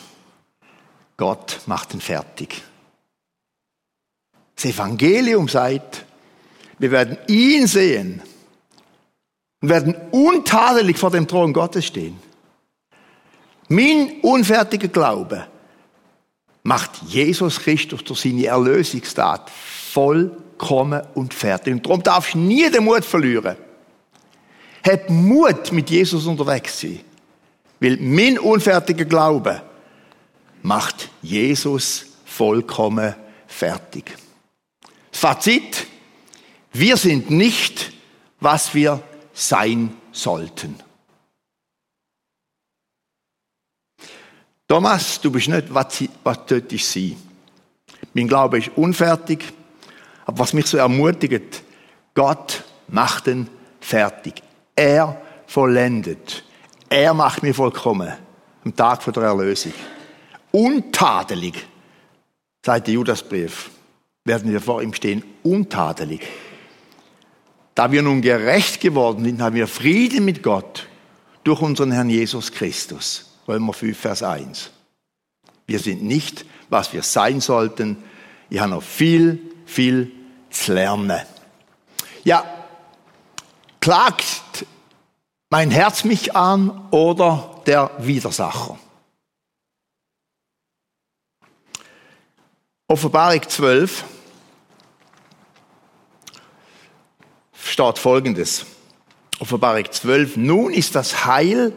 Gott 1.16 1.60
macht 1.66 1.94
ihn 1.94 2.00
fertig. 2.00 2.62
Das 4.54 4.66
Evangelium 4.66 5.48
sagt, 5.48 6.04
wir 6.78 6.90
werden 6.90 7.18
ihn 7.28 7.66
sehen 7.66 8.22
und 9.60 9.68
werden 9.68 9.94
untadelig 10.10 10.98
vor 10.98 11.10
dem 11.10 11.26
Thron 11.26 11.52
Gottes 11.52 11.86
stehen. 11.86 12.18
Mein 13.68 14.20
unfertiger 14.22 14.88
Glaube 14.88 15.46
macht 16.62 17.02
Jesus 17.06 17.60
Christus 17.60 18.04
durch 18.04 18.20
seine 18.20 18.46
Erlösungstat 18.46 19.50
voll 19.50 20.36
kommen 20.58 21.02
und 21.14 21.32
fertig. 21.32 21.74
Und 21.74 21.86
darum 21.86 22.02
darfst 22.02 22.34
du 22.34 22.38
nie 22.38 22.70
den 22.70 22.84
Mut 22.84 23.04
verlieren. 23.04 23.56
Hab 24.86 25.08
Mut, 25.08 25.72
mit 25.72 25.90
Jesus 25.90 26.26
unterwegs 26.26 26.78
zu 26.78 26.88
sein. 26.88 27.00
Weil 27.80 27.96
mein 27.98 28.38
unfertiger 28.38 29.04
Glaube 29.04 29.62
macht 30.62 31.08
Jesus 31.22 32.06
vollkommen 32.24 33.14
fertig. 33.46 34.16
Fazit. 35.12 35.86
Wir 36.72 36.96
sind 36.96 37.30
nicht, 37.30 37.92
was 38.40 38.74
wir 38.74 39.02
sein 39.32 39.96
sollten. 40.12 40.76
Thomas, 44.68 45.20
du 45.20 45.30
bist 45.30 45.48
nicht, 45.48 45.72
was, 45.72 46.04
was 46.22 46.38
ist 46.50 46.92
sein. 46.92 47.16
Mein 48.12 48.28
Glaube 48.28 48.58
ist 48.58 48.70
unfertig. 48.76 49.52
Aber 50.28 50.40
was 50.40 50.52
mich 50.52 50.66
so 50.66 50.76
ermutigt, 50.76 51.62
Gott 52.12 52.62
macht 52.88 53.28
ihn 53.28 53.48
fertig. 53.80 54.42
Er 54.76 55.18
vollendet. 55.46 56.44
Er 56.90 57.14
macht 57.14 57.42
mich 57.42 57.56
vollkommen. 57.56 58.12
Am 58.62 58.76
Tag 58.76 59.02
der 59.10 59.22
Erlösung. 59.22 59.72
Untadelig, 60.50 61.66
sagt 62.62 62.88
der 62.88 62.94
Judasbrief, 62.94 63.70
werden 64.24 64.52
wir 64.52 64.60
vor 64.60 64.82
ihm 64.82 64.92
stehen. 64.92 65.24
Untadelig. 65.42 66.26
Da 67.74 67.90
wir 67.90 68.02
nun 68.02 68.20
gerecht 68.20 68.82
geworden 68.82 69.24
sind, 69.24 69.40
haben 69.40 69.56
wir 69.56 69.66
Frieden 69.66 70.26
mit 70.26 70.42
Gott 70.42 70.86
durch 71.42 71.62
unseren 71.62 71.90
Herrn 71.90 72.10
Jesus 72.10 72.52
Christus. 72.52 73.38
Römer 73.48 73.72
5, 73.72 73.98
Vers 73.98 74.22
1. 74.22 74.72
Wir 75.66 75.78
sind 75.78 76.02
nicht, 76.02 76.44
was 76.68 76.92
wir 76.92 77.02
sein 77.02 77.40
sollten. 77.40 77.96
Ich 78.50 78.60
habe 78.60 78.72
noch 78.72 78.82
viel, 78.82 79.40
viel 79.64 80.17
zu 80.50 80.74
lernen. 80.74 81.22
Ja, 82.24 82.44
klagt 83.80 84.66
mein 85.50 85.70
Herz 85.70 86.04
mich 86.04 86.34
an 86.34 86.88
oder 86.90 87.62
der 87.66 87.90
Widersacher? 87.98 88.78
Offenbarung 92.86 93.46
12 93.46 94.04
steht 97.54 97.98
folgendes. 97.98 98.64
Offenbarung 99.38 99.90
12. 99.90 100.36
Nun 100.36 100.72
ist 100.72 100.94
das 100.94 101.26
Heil 101.26 101.72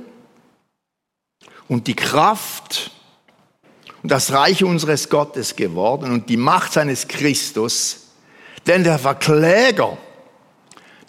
und 1.68 1.88
die 1.88 1.96
Kraft 1.96 2.92
und 4.02 4.12
das 4.12 4.32
Reich 4.32 4.64
unseres 4.64 5.10
Gottes 5.10 5.56
geworden 5.56 6.12
und 6.12 6.30
die 6.30 6.38
Macht 6.38 6.74
seines 6.74 7.08
Christus, 7.08 8.01
denn 8.68 8.84
der 8.84 9.00
Verkläger, 9.00 9.98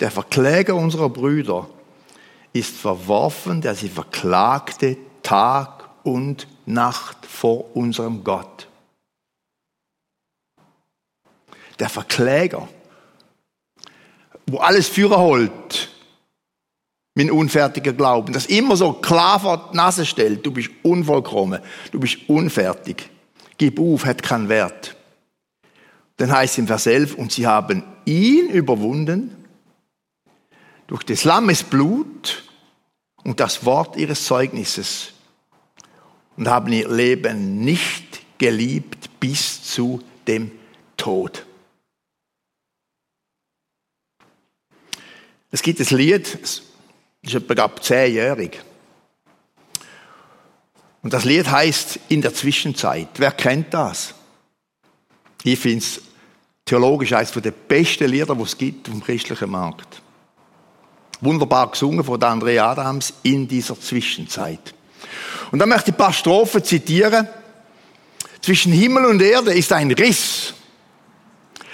der 0.00 0.10
Verkläger 0.10 0.74
unserer 0.74 1.08
Brüder 1.08 1.68
ist 2.52 2.76
verworfen, 2.76 3.60
der 3.60 3.74
sie 3.74 3.88
verklagte 3.88 4.96
Tag 5.22 5.88
und 6.02 6.46
Nacht 6.66 7.26
vor 7.26 7.76
unserem 7.76 8.24
Gott. 8.24 8.68
Der 11.78 11.88
Verkläger, 11.88 12.68
wo 14.46 14.58
alles 14.58 14.88
Führer 14.88 15.18
holt, 15.18 15.88
mein 17.14 17.30
unfertiger 17.30 17.92
Glauben, 17.92 18.32
das 18.32 18.46
immer 18.46 18.76
so 18.76 18.92
klar 18.94 19.40
vor 19.40 19.70
die 19.72 19.76
Nase 19.76 20.06
stellt, 20.06 20.44
du 20.44 20.50
bist 20.50 20.70
unvollkommen, 20.82 21.60
du 21.90 22.00
bist 22.00 22.18
unfertig, 22.28 23.10
gib 23.58 23.78
auf, 23.78 24.04
hat 24.04 24.22
keinen 24.22 24.48
Wert. 24.48 24.96
Dann 26.16 26.32
heißt 26.32 26.54
es 26.54 26.58
im 26.58 26.66
Vers 26.66 26.86
11, 26.86 27.14
und 27.14 27.32
sie 27.32 27.46
haben 27.46 27.82
ihn 28.04 28.48
überwunden 28.48 29.36
durch 30.86 31.02
des 31.04 31.24
Lammes 31.24 31.62
Blut 31.62 32.44
und 33.24 33.40
das 33.40 33.64
Wort 33.64 33.96
ihres 33.96 34.24
Zeugnisses 34.24 35.12
und 36.36 36.48
haben 36.48 36.72
ihr 36.72 36.88
Leben 36.88 37.64
nicht 37.64 38.38
geliebt 38.38 39.20
bis 39.20 39.62
zu 39.62 40.02
dem 40.26 40.50
Tod. 40.96 41.46
Es 45.50 45.62
gibt 45.62 45.80
das 45.80 45.90
Lied, 45.90 46.38
ist 47.22 47.34
etwa 47.34 47.74
zehnjährig. 47.80 48.60
Und 51.02 51.12
das 51.12 51.24
Lied 51.24 51.50
heißt 51.50 52.00
In 52.08 52.22
der 52.22 52.34
Zwischenzeit. 52.34 53.08
Wer 53.16 53.32
kennt 53.32 53.74
das? 53.74 54.14
Ich 55.44 55.58
finde 55.58 55.84
es 55.84 56.00
theologisch 56.64 57.12
eines 57.12 57.32
der 57.32 57.50
besten 57.50 58.08
Lieder, 58.08 58.34
die 58.34 58.42
es 58.42 58.56
gibt 58.56 58.88
auf 58.88 58.94
dem 58.94 59.02
christlichen 59.02 59.50
Markt. 59.50 60.00
Wunderbar 61.20 61.70
gesungen 61.70 62.04
von 62.04 62.20
André 62.20 62.60
Adams 62.60 63.12
in 63.22 63.46
dieser 63.46 63.78
Zwischenzeit. 63.80 64.74
Und 65.50 65.58
dann 65.58 65.68
möchte 65.68 65.90
ich 65.90 65.94
ein 65.94 65.98
paar 65.98 66.12
Strophen 66.12 66.64
zitieren. 66.64 67.28
Zwischen 68.40 68.72
Himmel 68.72 69.04
und 69.06 69.22
Erde 69.22 69.52
ist 69.52 69.72
ein 69.72 69.92
Riss, 69.92 70.54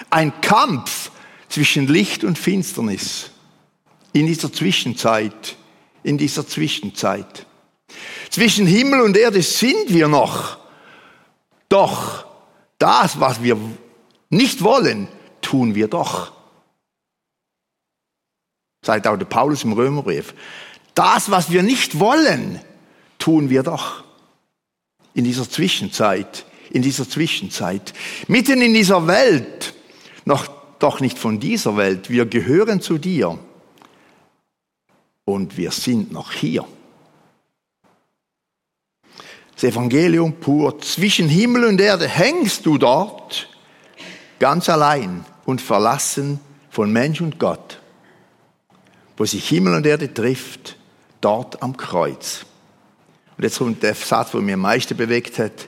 ein 0.09 0.39
Kampf 0.41 1.09
zwischen 1.47 1.87
Licht 1.87 2.23
und 2.23 2.37
Finsternis 2.37 3.31
in 4.13 4.27
dieser 4.27 4.53
Zwischenzeit, 4.53 5.55
in 6.03 6.17
dieser 6.17 6.47
Zwischenzeit. 6.47 7.45
Zwischen 8.29 8.67
Himmel 8.67 9.01
und 9.01 9.17
Erde 9.17 9.41
sind 9.41 9.91
wir 9.91 10.07
noch. 10.07 10.57
Doch 11.69 12.28
das, 12.79 13.19
was 13.19 13.43
wir 13.43 13.57
nicht 14.29 14.63
wollen, 14.63 15.07
tun 15.41 15.75
wir 15.75 15.87
doch. 15.87 16.31
Sagt 18.83 19.05
auch 19.07 19.17
der 19.17 19.25
Paulus 19.25 19.63
im 19.63 19.73
Römerbrief. 19.73 20.33
Das, 20.95 21.29
was 21.29 21.51
wir 21.51 21.61
nicht 21.61 21.99
wollen, 21.99 22.59
tun 23.19 23.49
wir 23.49 23.63
doch. 23.63 24.03
In 25.13 25.25
dieser 25.25 25.49
Zwischenzeit, 25.49 26.45
in 26.71 26.81
dieser 26.81 27.07
Zwischenzeit. 27.07 27.93
Mitten 28.27 28.61
in 28.61 28.73
dieser 28.73 29.05
Welt, 29.07 29.73
noch, 30.25 30.47
doch 30.79 31.01
nicht 31.01 31.19
von 31.19 31.39
dieser 31.39 31.75
Welt. 31.75 32.09
Wir 32.09 32.25
gehören 32.25 32.81
zu 32.81 32.97
dir 32.97 33.37
und 35.25 35.57
wir 35.57 35.71
sind 35.71 36.11
noch 36.11 36.31
hier. 36.31 36.65
Das 39.59 39.73
Evangelium 39.73 40.31
pur, 40.39 40.79
zwischen 40.79 41.27
Himmel 41.27 41.65
und 41.65 41.81
Erde 41.81 42.07
hängst 42.07 42.65
du 42.65 42.77
dort 42.77 43.49
ganz 44.39 44.69
allein 44.69 45.25
und 45.43 45.59
verlassen 45.59 46.39
von 46.69 46.89
Mensch 46.93 47.19
und 47.19 47.39
Gott, 47.39 47.81
wo 49.17 49.25
sich 49.25 49.49
Himmel 49.49 49.73
und 49.73 49.85
Erde 49.85 50.13
trifft, 50.13 50.77
dort 51.19 51.61
am 51.61 51.75
Kreuz. 51.75 52.45
Und 53.37 53.43
jetzt 53.43 53.57
kommt 53.57 53.83
der 53.83 53.95
Satz, 53.95 54.31
der 54.31 54.39
mir 54.39 54.53
am 54.53 54.61
meisten 54.61 54.95
bewegt 54.95 55.37
hat. 55.39 55.67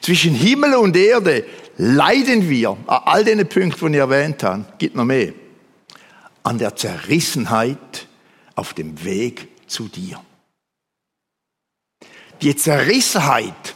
Zwischen 0.00 0.34
Himmel 0.34 0.74
und 0.74 0.96
Erde 0.96 1.44
leiden 1.76 2.50
wir, 2.50 2.70
an 2.70 3.02
all 3.04 3.22
den 3.22 3.48
Punkten, 3.48 3.92
die 3.92 3.98
ich 3.98 4.00
erwähnt 4.00 4.42
habe, 4.42 4.64
gibt 4.78 4.96
noch 4.96 5.04
mehr, 5.04 5.32
an 6.42 6.58
der 6.58 6.74
Zerrissenheit 6.74 8.08
auf 8.56 8.74
dem 8.74 9.04
Weg 9.04 9.46
zu 9.68 9.86
dir. 9.86 10.20
Die 12.40 12.54
Zerrissenheit, 12.54 13.74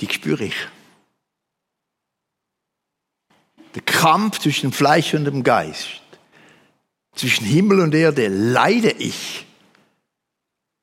die 0.00 0.12
spüre 0.12 0.44
ich. 0.44 0.56
Der 3.74 3.82
Kampf 3.82 4.40
zwischen 4.40 4.70
dem 4.70 4.72
Fleisch 4.72 5.14
und 5.14 5.24
dem 5.24 5.42
Geist, 5.42 6.02
zwischen 7.14 7.46
Himmel 7.46 7.80
und 7.80 7.94
Erde, 7.94 8.28
leide 8.28 8.90
ich 8.90 9.46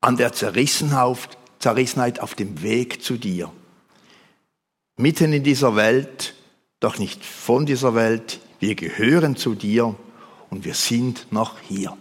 an 0.02 0.18
der 0.18 0.34
Zerrissenheit 0.34 2.20
auf 2.20 2.36
dem 2.36 2.62
Weg 2.62 3.04
zu 3.04 3.18
dir. 3.18 3.52
Mitten 4.96 5.34
in 5.34 5.44
dieser 5.44 5.76
Welt, 5.76 6.34
doch 6.80 6.98
nicht 6.98 7.24
von 7.26 7.66
dieser 7.66 7.94
Welt, 7.94 8.40
wir 8.60 8.76
gehören 8.76 9.36
zu 9.36 9.54
dir 9.54 9.96
und 10.50 10.66
wir 10.66 10.74
sind 10.74 11.32
noch 11.32 11.60
hier. 11.60 11.96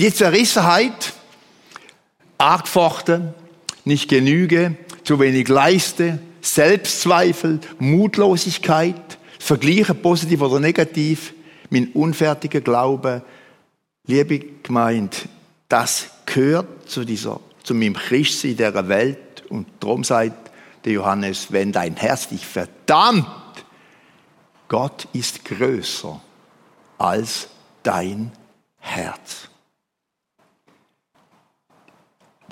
Die 0.00 0.12
Zerrissenheit, 0.12 1.14
argfochten, 2.38 3.34
nicht 3.84 4.08
genüge, 4.08 4.76
zu 5.04 5.20
wenig 5.20 5.48
leiste, 5.48 6.18
Selbstzweifel, 6.40 7.60
Mutlosigkeit, 7.78 9.18
Vergleiche 9.38 9.94
positiv 9.94 10.40
oder 10.40 10.60
negativ, 10.60 11.34
mein 11.70 11.88
unfertiger 11.92 12.60
Glaube, 12.60 13.22
liebe 14.06 14.40
gemeint, 14.62 15.28
das 15.68 16.10
gehört 16.26 16.88
zu 16.88 17.04
dieser, 17.04 17.40
zu 17.62 17.74
meinem 17.74 17.94
Christsein 17.94 18.52
in 18.52 18.56
dieser 18.56 18.88
Welt 18.88 19.44
und 19.48 19.66
darum 19.80 20.04
sagt 20.04 20.50
der 20.84 20.92
Johannes, 20.92 21.50
wenn 21.50 21.72
dein 21.72 21.96
Herz 21.96 22.28
dich 22.28 22.46
verdammt, 22.46 23.26
Gott 24.68 25.08
ist 25.12 25.44
größer 25.44 26.20
als 26.98 27.48
dein 27.82 28.32
Herz. 28.78 29.48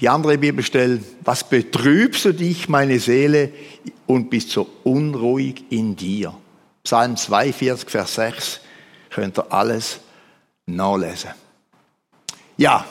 Die 0.01 0.09
andere 0.09 0.39
Bibelstelle, 0.39 1.01
was 1.23 1.49
betrübst 1.49 2.25
du 2.25 2.35
dich, 2.35 2.69
meine 2.69 2.99
Seele, 2.99 3.53
und 4.07 4.29
bist 4.29 4.51
so 4.51 4.69
unruhig 4.83 5.65
in 5.71 5.95
dir? 5.95 6.35
Psalm 6.83 7.17
42, 7.17 7.89
Vers 7.89 8.15
6, 8.17 8.61
könnt 9.11 9.39
ihr 9.39 9.53
alles 9.53 10.01
nachlesen. 10.67 11.31
Ja, 12.57 12.85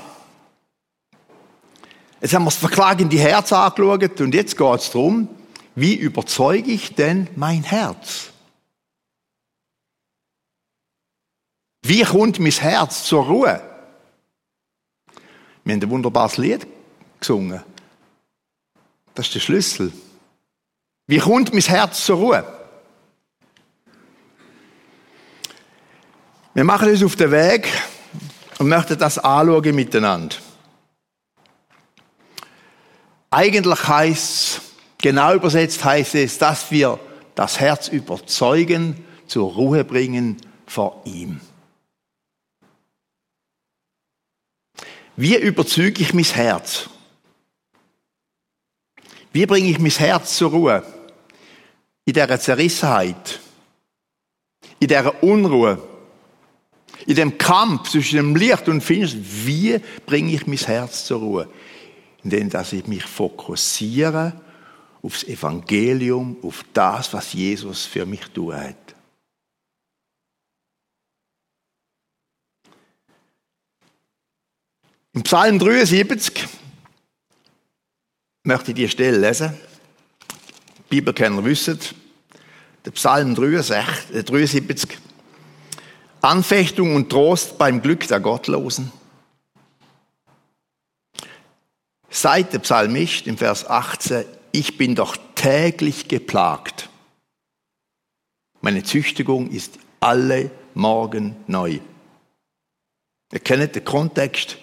jetzt 2.21 2.33
haben 2.33 2.43
wir 2.43 2.49
das 2.49 2.55
verklagende 2.55 3.17
Herz 3.17 3.51
angeschaut 3.51 4.21
und 4.21 4.33
jetzt 4.33 4.57
geht 4.57 4.79
es 4.79 4.91
darum, 4.91 5.27
wie 5.75 5.95
überzeuge 5.95 6.71
ich 6.71 6.95
denn 6.95 7.27
mein 7.35 7.63
Herz? 7.63 8.29
Wie 11.85 12.03
kommt 12.03 12.39
mein 12.39 12.51
Herz 12.51 13.03
zur 13.03 13.25
Ruhe? 13.25 13.61
Wir 15.65 15.73
haben 15.75 15.81
ein 15.81 15.89
wunderbares 15.89 16.37
Lied 16.37 16.65
gesungen. 17.23 17.63
Das 19.15 19.27
ist 19.27 19.35
der 19.35 19.39
Schlüssel. 19.39 19.91
Wie 21.07 21.19
kommt 21.19 21.53
mein 21.53 21.61
Herz 21.61 22.05
zur 22.05 22.17
Ruhe? 22.17 22.43
Wir 26.53 26.63
machen 26.63 26.89
uns 26.89 27.03
auf 27.03 27.15
den 27.15 27.31
Weg 27.31 27.67
und 28.59 28.67
möchten 28.67 28.97
das 28.97 29.17
anschauen 29.17 29.75
miteinander. 29.75 30.35
Eigentlich 33.31 33.87
heißt 33.87 34.19
es, 34.19 34.61
genau 34.99 35.33
übersetzt 35.33 35.83
heißt 35.83 36.15
es, 36.15 36.37
dass 36.37 36.69
wir 36.69 36.99
das 37.33 37.59
Herz 37.59 37.87
überzeugen, 37.87 39.03
zur 39.25 39.51
Ruhe 39.51 39.83
bringen 39.83 40.37
vor 40.67 41.01
ihm. 41.05 41.41
Wie 45.15 45.35
überzeuge 45.35 46.01
ich 46.01 46.13
mein 46.13 46.23
Herz? 46.23 46.89
Wie 49.33 49.45
bringe 49.45 49.69
ich 49.69 49.79
mein 49.79 49.91
Herz 49.91 50.37
zur 50.37 50.51
Ruhe? 50.51 50.83
In 52.05 52.13
dieser 52.13 52.39
Zerrissenheit, 52.39 53.39
in 54.79 54.87
dieser 54.87 55.23
Unruhe, 55.23 55.81
In 57.05 57.15
dem 57.15 57.37
Kampf 57.37 57.89
zwischen 57.89 58.17
dem 58.17 58.35
Licht 58.35 58.67
und 58.69 58.81
Finsternis, 58.81 59.45
wie 59.45 59.79
bringe 60.05 60.31
ich 60.31 60.47
mein 60.47 60.57
Herz 60.57 61.05
zur 61.05 61.19
Ruhe? 61.19 61.49
Indem 62.23 62.49
dass 62.49 62.71
ich 62.71 62.87
mich 62.87 63.03
fokussiere 63.03 64.39
aufs 65.01 65.25
Evangelium, 65.25 66.37
auf 66.41 66.63
das, 66.73 67.11
was 67.11 67.33
Jesus 67.33 67.85
für 67.85 68.05
mich 68.05 68.25
tun 68.27 68.55
hat. 68.55 68.75
Im 75.11 75.23
Psalm 75.23 75.59
73 75.59 76.47
möchte 78.43 78.73
die 78.73 78.89
Stelle 78.89 79.17
lesen. 79.17 79.57
Bibelkenner 80.89 81.43
wissen, 81.43 81.79
der 82.85 82.91
Psalm 82.91 83.33
63, 83.33 84.25
73, 84.25 84.91
äh, 84.91 84.95
Anfechtung 86.21 86.95
und 86.95 87.09
Trost 87.09 87.57
beim 87.57 87.81
Glück 87.81 88.07
der 88.07 88.19
Gottlosen. 88.19 88.91
Seit 92.09 92.53
der 92.53 92.59
Psalmist 92.59 93.25
im 93.27 93.37
Vers 93.37 93.67
18, 93.67 94.25
ich 94.51 94.77
bin 94.77 94.93
doch 94.93 95.17
täglich 95.35 96.07
geplagt. 96.07 96.89
Meine 98.61 98.83
Züchtigung 98.83 99.49
ist 99.49 99.79
alle 99.99 100.51
Morgen 100.75 101.35
neu. 101.47 101.79
Ihr 103.31 103.39
kennt 103.39 103.75
den 103.75 103.83
Kontext. 103.83 104.57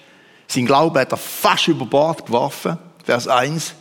Sein 0.47 0.67
Glaube 0.67 1.01
hat 1.01 1.13
er 1.13 1.19
fast 1.19 1.69
über 1.69 1.87
Bord 1.87 2.27
geworfen. 2.27 2.79
Vers 3.11 3.27
1 3.27 3.75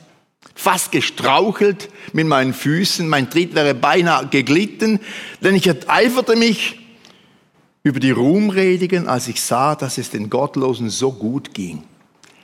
fast 0.56 0.92
gestrauchelt 0.92 1.90
mit 2.14 2.26
meinen 2.26 2.52
Füßen, 2.52 3.08
mein 3.08 3.30
Tritt 3.30 3.54
wäre 3.54 3.76
beinahe 3.76 4.26
geglitten, 4.26 5.00
denn 5.40 5.54
ich 5.54 5.68
enteiferte 5.68 6.36
mich 6.36 6.80
über 7.84 8.00
die 8.00 8.10
Ruhmredigen, 8.10 9.08
als 9.08 9.28
ich 9.28 9.40
sah, 9.40 9.76
dass 9.76 10.00
es 10.00 10.10
den 10.10 10.32
Gottlosen 10.32 10.90
so 10.90 11.12
gut 11.12 11.54
ging. 11.54 11.84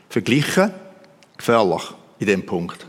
Verglichen, 0.09 0.75
gefährlich 1.35 1.81
in 2.19 2.27
dem 2.27 2.45
Punkt. 2.45 2.85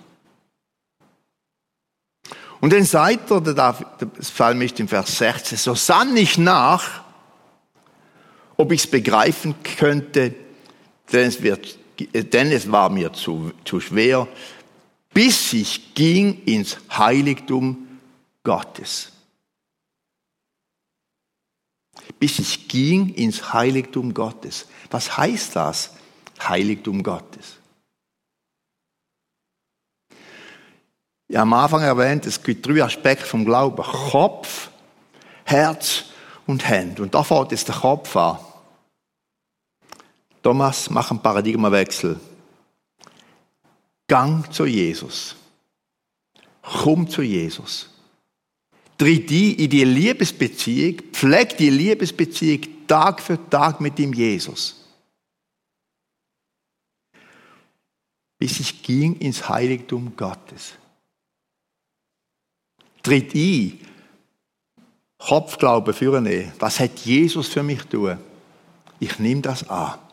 Und 2.60 2.74
dann 2.74 2.84
sagt 2.84 3.30
er, 3.30 3.40
der 3.40 3.76
Psalmist 4.20 4.78
im 4.78 4.88
Vers 4.88 5.16
16, 5.16 5.56
so 5.56 5.74
sann 5.74 6.14
ich 6.18 6.36
nach, 6.36 7.02
ob 8.58 8.72
ich 8.72 8.80
es 8.80 8.86
begreifen 8.86 9.54
könnte, 9.78 10.34
denn 11.10 11.28
es, 11.28 11.40
wird, 11.40 11.78
denn 11.98 12.52
es 12.52 12.70
war 12.70 12.88
mir 12.90 13.12
zu, 13.12 13.52
zu 13.64 13.80
schwer, 13.80 14.28
bis 15.12 15.52
ich 15.52 15.94
ging 15.94 16.42
ins 16.44 16.76
Heiligtum 16.90 18.00
Gottes. 18.44 19.12
Bis 22.18 22.38
ich 22.38 22.68
ging 22.68 23.14
ins 23.14 23.52
Heiligtum 23.52 24.14
Gottes. 24.14 24.66
Was 24.90 25.16
heißt 25.16 25.56
das? 25.56 25.94
Heiligtum 26.40 27.02
Gottes. 27.02 27.56
Ja, 31.28 31.42
am 31.42 31.52
Anfang 31.54 31.82
erwähnt, 31.82 32.24
es 32.26 32.42
gibt 32.42 32.66
drei 32.66 32.84
Aspekte 32.84 33.24
vom 33.24 33.44
Glauben. 33.44 33.82
Kopf, 33.82 34.70
Herz 35.44 36.04
und 36.46 36.68
Hand. 36.68 37.00
Und 37.00 37.14
da 37.14 37.24
fällt 37.24 37.50
jetzt 37.50 37.68
der 37.68 37.74
Kopf 37.74 38.16
an. 38.16 38.38
Thomas, 40.46 40.88
mach 40.90 41.10
einen 41.10 41.18
Paradigmawechsel. 41.18 42.20
Gang 44.06 44.48
zu 44.52 44.64
Jesus. 44.64 45.34
Komm 46.62 47.10
zu 47.10 47.22
Jesus. 47.22 47.90
Tritt 48.96 49.28
ein 49.28 49.56
in 49.56 49.68
die 49.68 49.82
Liebesbeziehung, 49.82 51.00
pfleg 51.10 51.56
die 51.56 51.70
Liebesbeziehung 51.70 52.86
Tag 52.86 53.20
für 53.20 53.50
Tag 53.50 53.80
mit 53.80 53.98
dem 53.98 54.12
Jesus. 54.12 54.86
Bis 58.38 58.60
ich 58.60 58.84
ging 58.84 59.16
ins 59.16 59.48
Heiligtum 59.48 60.14
Gottes. 60.16 60.74
Tritt 63.02 63.34
ein. 63.34 63.80
Für 65.18 66.16
eine. 66.16 66.52
Was 66.60 66.78
hat 66.78 67.00
Jesus 67.00 67.48
für 67.48 67.64
mich 67.64 67.82
tun? 67.82 68.16
Ich 69.00 69.18
nehme 69.18 69.42
das 69.42 69.68
an. 69.68 70.05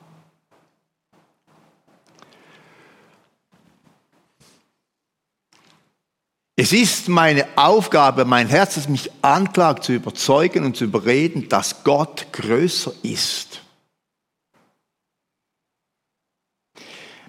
Es 6.63 6.71
ist 6.71 7.09
meine 7.09 7.45
Aufgabe, 7.57 8.23
mein 8.23 8.47
Herz, 8.47 8.75
das 8.75 8.87
mich 8.87 9.11
anklagt, 9.21 9.83
zu 9.83 9.91
überzeugen 9.91 10.63
und 10.63 10.77
zu 10.77 10.85
überreden, 10.85 11.49
dass 11.49 11.83
Gott 11.83 12.27
größer 12.31 12.93
ist. 13.03 13.61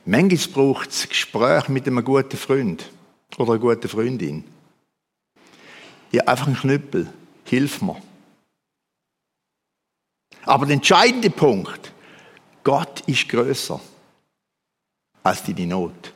Manchmal 0.04 0.52
braucht 0.52 0.90
es 0.90 1.08
Gespräch 1.08 1.68
mit 1.68 1.84
einem 1.88 2.04
guten 2.04 2.36
Freund 2.36 2.88
oder 3.36 3.54
einer 3.54 3.60
guten 3.60 3.88
Freundin. 3.88 4.44
Ja, 6.12 6.22
einfach 6.28 6.46
ein 6.46 6.54
Knüppel. 6.54 7.12
Hilf 7.42 7.82
mir. 7.82 8.00
Aber 10.44 10.64
der 10.64 10.74
entscheidende 10.74 11.30
Punkt, 11.30 11.92
Gott 12.62 13.00
ist 13.08 13.28
größer 13.28 13.80
als 15.24 15.42
deine 15.42 15.66
Not. 15.66 16.12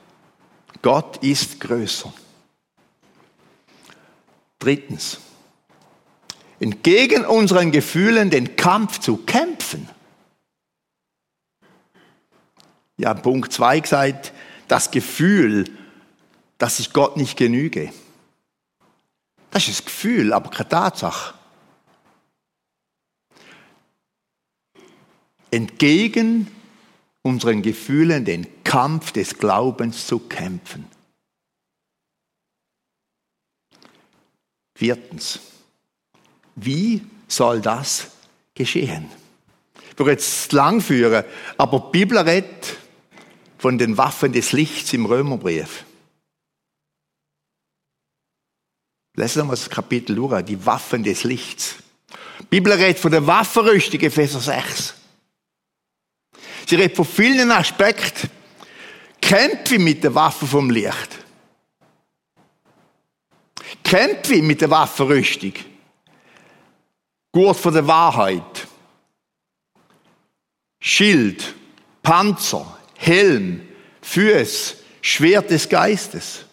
Gott 0.80 1.16
ist 1.16 1.58
größer. 1.58 2.14
Drittens, 4.58 5.18
entgegen 6.60 7.24
unseren 7.24 7.70
Gefühlen 7.70 8.30
den 8.30 8.56
Kampf 8.56 8.98
zu 8.98 9.18
kämpfen. 9.18 9.88
Ja, 12.96 13.14
Punkt 13.14 13.52
zwei 13.52 13.78
gesagt, 13.78 14.32
das 14.66 14.90
Gefühl, 14.90 15.64
dass 16.58 16.80
ich 16.80 16.92
Gott 16.92 17.16
nicht 17.16 17.36
genüge. 17.36 17.92
Das 19.50 19.68
ist 19.68 19.78
das 19.78 19.84
Gefühl, 19.86 20.32
aber 20.32 20.50
keine 20.50 20.68
Tatsache. 20.68 21.34
Entgegen 25.50 26.48
unseren 27.22 27.62
Gefühlen 27.62 28.24
den 28.24 28.46
Kampf 28.64 29.12
des 29.12 29.38
Glaubens 29.38 30.06
zu 30.06 30.18
kämpfen. 30.18 30.84
Viertens, 34.78 35.40
wie 36.54 37.04
soll 37.26 37.60
das 37.60 38.12
geschehen? 38.54 39.10
Ich 39.90 39.98
würde 39.98 40.12
jetzt 40.12 40.52
lang 40.52 40.80
führen, 40.80 41.24
aber 41.56 41.80
die 41.80 41.98
Bibel 41.98 42.16
redet 42.18 42.76
von 43.58 43.76
den 43.76 43.96
Waffen 43.98 44.32
des 44.32 44.52
Lichts 44.52 44.92
im 44.92 45.06
Römerbrief. 45.06 45.84
Lesen 49.16 49.40
wir 49.40 49.44
mal 49.46 49.50
das 49.54 49.68
Kapitel 49.68 50.14
durch, 50.14 50.44
die 50.44 50.64
Waffen 50.64 51.02
des 51.02 51.24
Lichts. 51.24 51.74
Die 52.38 52.44
Bibel 52.44 52.72
redet 52.72 53.00
von 53.00 53.10
der 53.10 53.26
Waffenrüstung, 53.26 53.98
Epheser 53.98 54.38
6. 54.38 54.94
Sie 56.68 56.76
redet 56.76 56.94
von 56.94 57.04
vielen 57.04 57.50
Aspekten. 57.50 58.30
Kämpfe 59.20 59.80
mit 59.80 60.04
der 60.04 60.14
Waffe 60.14 60.46
vom 60.46 60.70
Licht. 60.70 61.27
Kämpfe 63.88 64.42
mit 64.42 64.60
der 64.60 64.68
Waffenrüstung. 64.68 65.54
Gurt 67.32 67.56
von 67.56 67.72
der 67.72 67.86
Wahrheit. 67.86 68.68
Schild, 70.78 71.54
Panzer, 72.02 72.78
Helm, 72.96 73.66
Füß, 74.02 74.76
Schwert 75.00 75.50
des 75.50 75.66
Geistes. 75.70 76.44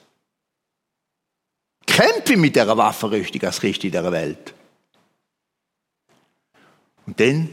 Kämpfe 1.85 2.37
mit 2.37 2.55
der 2.55 2.77
Waffenrüstung 2.77 3.43
als 3.43 3.61
in 3.61 3.91
der 3.91 4.09
Welt. 4.13 4.53
Und 7.05 7.19
dann 7.19 7.49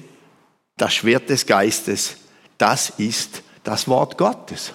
das 0.76 0.94
Schwert 0.94 1.28
des 1.28 1.44
Geistes, 1.44 2.18
das 2.56 2.90
ist 2.98 3.42
das 3.64 3.88
Wort 3.88 4.16
Gottes. 4.16 4.74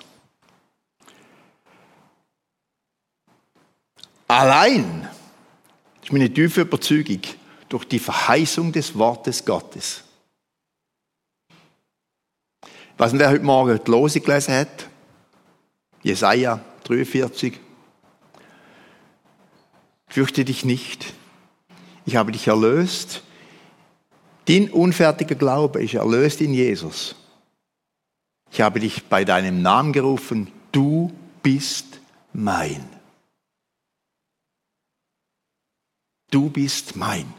Allein, 4.28 5.04
das 5.04 6.04
ist 6.04 6.12
meine 6.12 6.32
tiefe 6.32 6.62
Überzeugung, 6.62 7.22
durch 7.70 7.86
die 7.86 8.00
Verheißung 8.00 8.72
des 8.72 8.98
Wortes 8.98 9.44
Gottes. 9.44 10.04
Was 12.98 13.18
wer 13.18 13.30
heute 13.30 13.44
Morgen 13.44 13.80
die 13.86 13.92
Lose 13.92 14.20
gelesen 14.20 14.54
hat, 14.56 14.90
Jesaja 16.04 16.60
43, 16.84 17.60
fürchte 20.08 20.44
dich 20.44 20.66
nicht, 20.66 21.14
ich 22.06 22.16
habe 22.16 22.32
dich 22.32 22.48
erlöst. 22.48 23.24
Dein 24.46 24.70
unfertiger 24.70 25.36
Glaube 25.36 25.84
ist 25.84 25.94
erlöst 25.94 26.40
in 26.40 26.54
Jesus. 26.54 27.16
Ich 28.52 28.62
habe 28.62 28.80
dich 28.80 29.04
bei 29.06 29.26
deinem 29.26 29.62
Namen 29.62 29.92
gerufen, 29.92 30.52
du 30.72 31.12
bist 31.44 32.00
mein. 32.32 32.97
Du 36.30 36.50
bist 36.50 36.96
mein. 36.96 37.34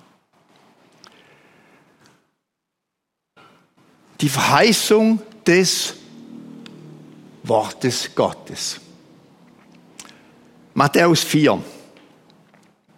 Die 4.20 4.28
Verheißung 4.28 5.20
des 5.46 5.94
Wortes 7.42 8.14
Gottes. 8.14 8.80
Matthäus 10.74 11.22
4 11.22 11.62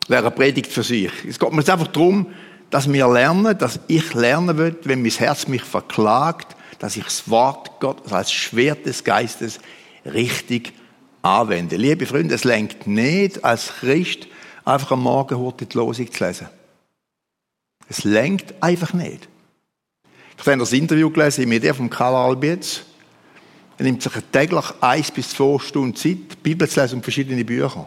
wäre 0.09 0.26
eine 0.26 0.31
Predigt 0.31 0.70
für 0.72 0.83
sich. 0.83 1.12
Es 1.26 1.38
geht 1.38 1.53
mir 1.53 1.59
einfach 1.59 1.87
darum, 1.88 2.33
dass 2.70 2.90
wir 2.90 3.09
lernen, 3.09 3.57
dass 3.59 3.81
ich 3.88 4.14
lernen 4.14 4.57
will, 4.57 4.79
wenn 4.85 5.03
mein 5.03 5.11
Herz 5.11 5.48
mich 5.48 5.62
verklagt, 5.62 6.57
dass 6.79 6.96
ich 6.96 7.05
das 7.05 7.29
Wort 7.29 7.81
Gottes 7.81 8.12
als 8.12 8.33
Schwert 8.33 8.87
des 8.87 9.05
Geistes 9.05 9.59
richtig 10.05 10.72
anwende. 11.22 11.76
Liebe 11.76 12.07
Freunde, 12.07 12.35
es 12.35 12.44
lenkt 12.44 12.87
nicht 12.87 13.44
als 13.44 13.68
Christ 13.81 14.29
einfach 14.70 14.92
am 14.92 15.02
Morgen 15.02 15.38
heute 15.38 15.66
die 15.66 15.76
Losung 15.76 16.11
zu 16.11 16.24
lesen. 16.24 16.48
Es 17.88 18.04
lenkt 18.04 18.54
einfach 18.62 18.92
nicht. 18.92 19.28
Ich 20.38 20.46
habe 20.46 20.59
das 20.59 20.72
Interview 20.72 21.11
gelesen 21.11 21.48
mit 21.48 21.62
der 21.62 21.74
vom 21.74 21.90
Karl 21.90 22.14
Albitz. 22.14 22.83
Er 23.76 23.85
nimmt 23.85 24.02
sich 24.02 24.12
täglich 24.33 24.64
eins 24.80 25.11
bis 25.11 25.30
zwei 25.30 25.59
Stunden 25.59 25.94
Zeit, 25.94 26.18
die 26.33 26.37
Bibel 26.42 26.68
zu 26.68 26.80
lesen 26.80 26.96
und 26.96 27.02
verschiedene 27.02 27.44
Bücher. 27.44 27.87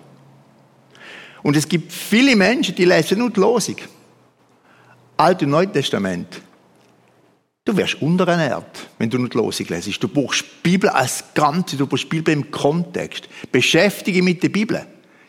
Und 1.42 1.56
es 1.56 1.68
gibt 1.68 1.92
viele 1.92 2.36
Menschen, 2.36 2.76
die 2.76 2.86
lesen 2.86 3.20
nur 3.20 3.30
die 3.30 3.40
Losung. 3.40 3.78
Alte 5.18 5.46
und 5.46 5.52
Neue 5.52 5.72
Testament. 5.72 6.42
Du 7.66 7.78
wirst 7.78 8.02
unterernährt, 8.02 8.90
wenn 8.98 9.10
du 9.10 9.18
nur 9.18 9.30
die 9.30 9.38
Losung 9.38 9.68
lesest. 9.68 10.04
Du 10.04 10.10
brauchst 10.10 10.42
die 10.42 10.70
Bibel 10.70 10.90
als 10.90 11.24
Ganze, 11.34 11.78
du 11.78 11.88
brauchst 11.88 12.04
die 12.04 12.10
Bibel 12.10 12.34
im 12.34 12.52
Kontext. 12.52 13.30
Beschäftige 13.52 14.22
mit 14.22 14.44
der 14.44 14.50
Bibel. 14.50 14.86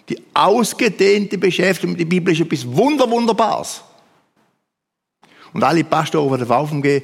Die 0.08 0.20
ausgedehnte 0.34 1.38
Beschäftigung 1.38 1.92
mit 1.92 2.00
der 2.00 2.06
Bibel 2.06 2.32
ist 2.32 2.40
etwas 2.40 2.66
Wunder, 2.66 3.10
Wunderbares. 3.10 3.82
Und 5.52 5.62
alle 5.62 5.84
Pastoren, 5.84 6.34
die 6.34 6.46
davon 6.46 6.56
aufgehen, 6.56 7.02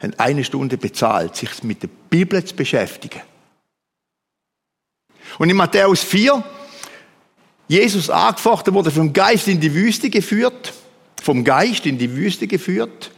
haben 0.00 0.14
eine 0.18 0.44
Stunde 0.44 0.76
bezahlt, 0.76 1.34
sich 1.34 1.62
mit 1.62 1.82
der 1.82 1.88
Bibel 1.88 2.44
zu 2.44 2.54
beschäftigen. 2.54 3.22
Und 5.38 5.50
in 5.50 5.56
Matthäus 5.56 6.02
4, 6.02 6.44
Jesus 7.68 8.10
angefochten 8.10 8.74
wurde 8.74 8.90
vom 8.90 9.12
Geist 9.12 9.48
in 9.48 9.60
die 9.60 9.74
Wüste 9.74 10.08
geführt, 10.08 10.72
vom 11.22 11.42
Geist 11.42 11.86
in 11.86 11.98
die 11.98 12.14
Wüste 12.14 12.46
geführt, 12.46 13.10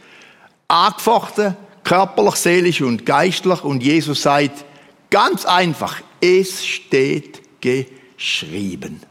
angefochten, 0.67 1.55
körperlich, 1.83 2.35
seelisch 2.35 2.81
und 2.81 3.05
geistlich. 3.05 3.63
Und 3.63 3.83
Jesus 3.83 4.23
sagt 4.23 4.65
ganz 5.09 5.45
einfach, 5.45 6.01
es 6.19 6.65
steht 6.65 7.41
geschrieben. 7.61 9.01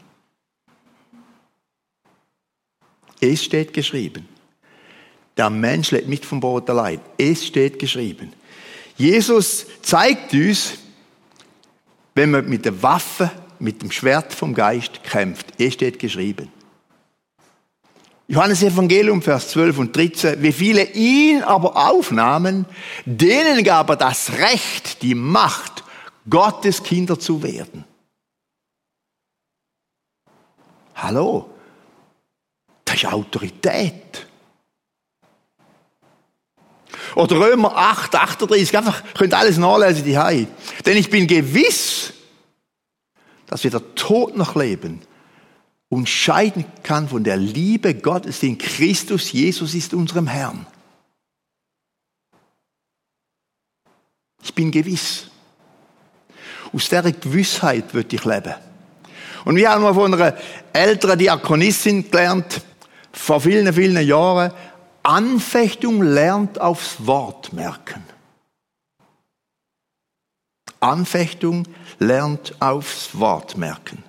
Es 3.19 3.43
steht 3.43 3.73
geschrieben. 3.73 4.27
Der 5.37 5.49
Mensch 5.49 5.91
lebt 5.91 6.07
nicht 6.07 6.25
vom 6.25 6.39
Brot 6.39 6.69
allein. 6.69 6.99
Es 7.17 7.45
steht 7.45 7.79
geschrieben. 7.79 8.33
Jesus 8.97 9.65
zeigt 9.81 10.33
uns, 10.33 10.73
wenn 12.15 12.31
man 12.31 12.49
mit 12.49 12.65
der 12.65 12.81
Waffe, 12.83 13.31
mit 13.59 13.81
dem 13.81 13.91
Schwert 13.91 14.33
vom 14.33 14.53
Geist 14.53 15.03
kämpft. 15.03 15.47
Es 15.57 15.73
steht 15.73 15.99
geschrieben. 15.99 16.51
Johannes 18.27 18.61
Evangelium, 18.61 19.21
Vers 19.21 19.49
12 19.49 19.77
und 19.79 19.95
13. 19.95 20.43
Wie 20.43 20.51
viele 20.51 20.83
ihn 20.91 21.41
aber 21.41 21.75
aufnahmen, 21.75 22.65
denen 23.05 23.63
gab 23.63 23.89
er 23.89 23.95
das 23.95 24.33
Recht, 24.33 25.01
die 25.01 25.15
Macht, 25.15 25.83
Gottes 26.29 26.83
Kinder 26.83 27.19
zu 27.19 27.41
werden. 27.41 27.85
Hallo? 30.93 31.49
Ist 33.03 33.13
Autorität. 33.13 34.27
Oder 37.15 37.39
Römer 37.39 37.75
8, 37.75 38.15
38, 38.15 38.77
einfach, 38.77 39.03
könnt 39.13 39.33
alles 39.33 39.57
nachlesen, 39.57 40.03
die 40.03 40.17
Hai. 40.17 40.47
Denn 40.85 40.97
ich 40.97 41.09
bin 41.09 41.27
gewiss, 41.27 42.13
dass 43.47 43.63
weder 43.63 43.95
Tod 43.95 44.37
noch 44.37 44.55
Leben 44.55 45.01
uns 45.89 46.09
scheiden 46.09 46.65
kann 46.83 47.09
von 47.09 47.23
der 47.23 47.37
Liebe 47.37 47.95
Gottes, 47.95 48.43
in 48.43 48.57
Christus 48.57 49.31
Jesus 49.31 49.73
ist 49.73 49.93
unserem 49.93 50.27
Herrn. 50.27 50.67
Ich 54.43 54.53
bin 54.53 54.71
gewiss. 54.71 55.27
Aus 56.71 56.89
dieser 56.89 57.11
Gewissheit 57.11 57.93
würde 57.93 58.15
ich 58.15 58.23
leben. 58.23 58.53
Und 59.45 59.55
wir 59.55 59.71
haben 59.71 59.81
mal 59.81 59.93
von 59.95 60.13
einer 60.13 60.37
älteren 60.73 61.17
Diakonissin 61.17 62.11
gelernt, 62.11 62.61
vor 63.11 63.41
vielen, 63.41 63.73
vielen 63.73 64.05
Jahren, 64.05 64.51
Anfechtung 65.03 66.01
lernt 66.03 66.59
aufs 66.59 67.05
Wort 67.05 67.53
merken. 67.53 68.03
Anfechtung 70.79 71.67
lernt 71.99 72.61
aufs 72.61 73.17
Wort 73.17 73.57
merken. 73.57 74.03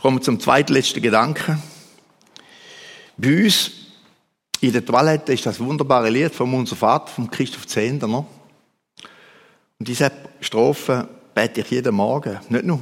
Kommen 0.00 0.18
wir 0.18 0.22
zum 0.22 0.40
zweitletzten 0.40 1.00
Gedanken. 1.00 1.62
Bei 3.16 3.44
uns 3.44 3.70
in 4.60 4.72
der 4.72 4.84
Toilette 4.84 5.32
ist 5.32 5.46
das 5.46 5.60
wunderbare 5.60 6.10
Lied 6.10 6.34
von 6.34 6.52
unserem 6.54 6.78
Vater, 6.78 7.06
von 7.08 7.30
Christoph 7.30 7.66
Zehnder. 7.66 8.08
Und 8.08 8.26
diese 9.78 10.10
Strophe 10.40 11.08
bete 11.34 11.60
ich 11.60 11.70
jeden 11.70 11.94
Morgen. 11.94 12.40
Nicht 12.48 12.64
nur, 12.64 12.80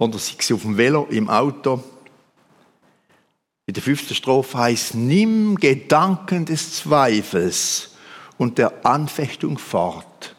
oder 0.00 0.18
sei 0.18 0.34
sie 0.40 0.54
auf 0.54 0.62
dem 0.62 0.78
Velo, 0.78 1.06
im 1.10 1.28
Auto, 1.28 1.84
in 3.66 3.74
der 3.74 3.82
fünften 3.82 4.14
Strophe 4.14 4.58
heißt, 4.58 4.94
nimm 4.94 5.56
Gedanken 5.56 6.46
des 6.46 6.74
Zweifels 6.74 7.94
und 8.38 8.58
der 8.58 8.84
Anfechtung 8.84 9.58
fort. 9.58 10.34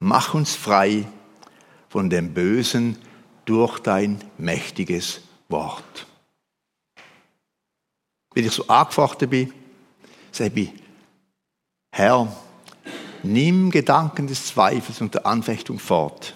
Mach 0.00 0.34
uns 0.34 0.56
frei 0.56 1.06
von 1.88 2.10
dem 2.10 2.34
Bösen 2.34 2.98
durch 3.44 3.78
dein 3.78 4.18
mächtiges 4.36 5.20
Wort. 5.48 6.06
Wenn 8.34 8.44
ich 8.44 8.52
so 8.52 8.66
angefochten 8.66 9.30
bin, 9.30 9.54
sage 10.32 10.60
ich, 10.60 10.72
Herr, 11.92 12.36
nimm 13.22 13.70
Gedanken 13.70 14.26
des 14.26 14.46
Zweifels 14.46 15.00
und 15.00 15.14
der 15.14 15.24
Anfechtung 15.24 15.78
fort. 15.78 16.34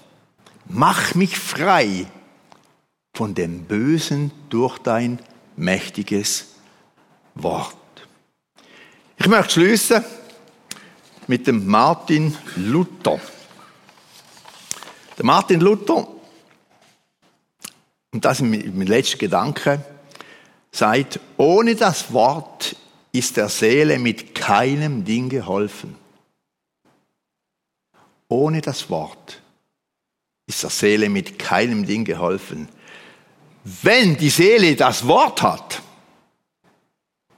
Mach 0.70 1.14
mich 1.14 1.38
frei 1.38 2.06
von 3.14 3.34
dem 3.34 3.64
Bösen 3.64 4.30
durch 4.50 4.78
dein 4.78 5.18
mächtiges 5.56 6.54
Wort. 7.34 7.74
Ich 9.16 9.26
möchte 9.26 9.54
schließen 9.54 10.04
mit 11.26 11.46
dem 11.46 11.66
Martin 11.66 12.36
Luther. 12.56 13.18
Der 15.16 15.24
Martin 15.24 15.60
Luther, 15.60 16.06
und 18.12 18.24
das 18.24 18.40
ist 18.40 18.46
mein 18.46 18.86
letzter 18.86 19.18
Gedanke, 19.18 19.82
sagt, 20.70 21.18
ohne 21.38 21.76
das 21.76 22.12
Wort 22.12 22.76
ist 23.10 23.38
der 23.38 23.48
Seele 23.48 23.98
mit 23.98 24.34
keinem 24.34 25.04
Ding 25.04 25.30
geholfen. 25.30 25.96
Ohne 28.28 28.60
das 28.60 28.90
Wort 28.90 29.40
ist 30.48 30.62
der 30.62 30.70
Seele 30.70 31.08
mit 31.10 31.38
keinem 31.38 31.86
Ding 31.86 32.04
geholfen. 32.04 32.68
Wenn 33.64 34.16
die 34.16 34.30
Seele 34.30 34.74
das 34.74 35.06
Wort 35.06 35.42
hat, 35.42 35.82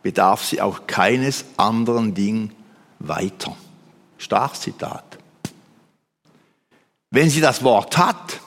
bedarf 0.03 0.45
sie 0.45 0.63
auch 0.63 0.87
keines 0.87 1.45
anderen 1.57 2.15
Ding 2.15 2.53
weiter. 3.01 3.55
Zitat. 4.53 5.19
Wenn 7.11 7.31
sie 7.31 7.41
das 7.41 7.65
Wort 7.65 7.99
hat, 7.99 8.39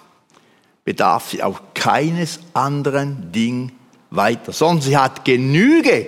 bedarf 0.85 1.31
sie 1.31 1.43
auch 1.43 1.59
keines 1.73 2.39
anderen 2.53 3.31
Ding 3.33 3.73
weiter, 4.11 4.53
sondern 4.53 4.81
sie 4.81 4.97
hat 4.97 5.25
Genüge, 5.25 6.07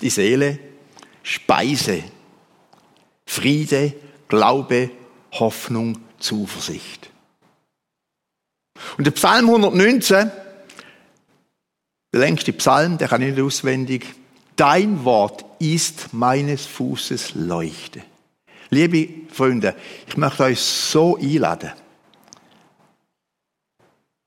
die 0.00 0.10
Seele, 0.10 0.58
Speise, 1.24 2.04
Friede, 3.26 3.94
Glaube, 4.28 4.90
Hoffnung, 5.32 5.98
Zuversicht. 6.18 7.11
Und 8.96 9.06
der 9.06 9.12
Psalm 9.12 9.48
119 9.48 10.30
der 12.12 12.20
längste 12.20 12.52
Psalm, 12.52 12.98
der 12.98 13.08
kann 13.08 13.22
ich 13.22 13.34
nicht 13.34 13.42
auswendig. 13.42 14.06
Dein 14.54 15.04
Wort 15.04 15.44
ist 15.58 16.12
meines 16.12 16.66
Fußes 16.66 17.34
Leuchte. 17.34 18.02
Liebe 18.68 19.32
Freunde, 19.32 19.74
ich 20.06 20.16
möchte 20.16 20.44
euch 20.44 20.60
so 20.60 21.16
einladen. 21.16 21.72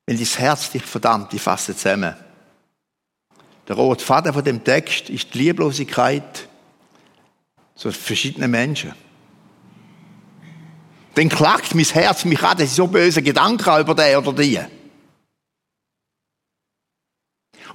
Wenn 0.08 0.18
dein 0.18 0.26
Herz 0.26 0.72
dich 0.72 0.84
verdammt, 0.84 1.34
ich 1.34 1.42
fasse 1.42 1.76
zusammen. 1.76 2.16
Der 3.68 3.76
rote 3.76 4.04
Faden 4.04 4.34
von 4.34 4.44
dem 4.44 4.64
Text 4.64 5.10
ist 5.10 5.34
die 5.34 5.40
Lieblosigkeit 5.40 6.48
so 7.76 7.92
verschiedene 7.92 8.48
Menschen. 8.48 8.94
Dann 11.16 11.30
klagt 11.30 11.74
mein 11.74 11.86
Herz 11.86 12.26
mich 12.26 12.44
an, 12.44 12.58
dass 12.58 12.70
ich 12.70 12.76
so 12.76 12.88
böse 12.88 13.22
Gedanken 13.22 13.80
über 13.80 13.96
den 13.96 14.18
oder 14.18 14.34
die. 14.34 14.60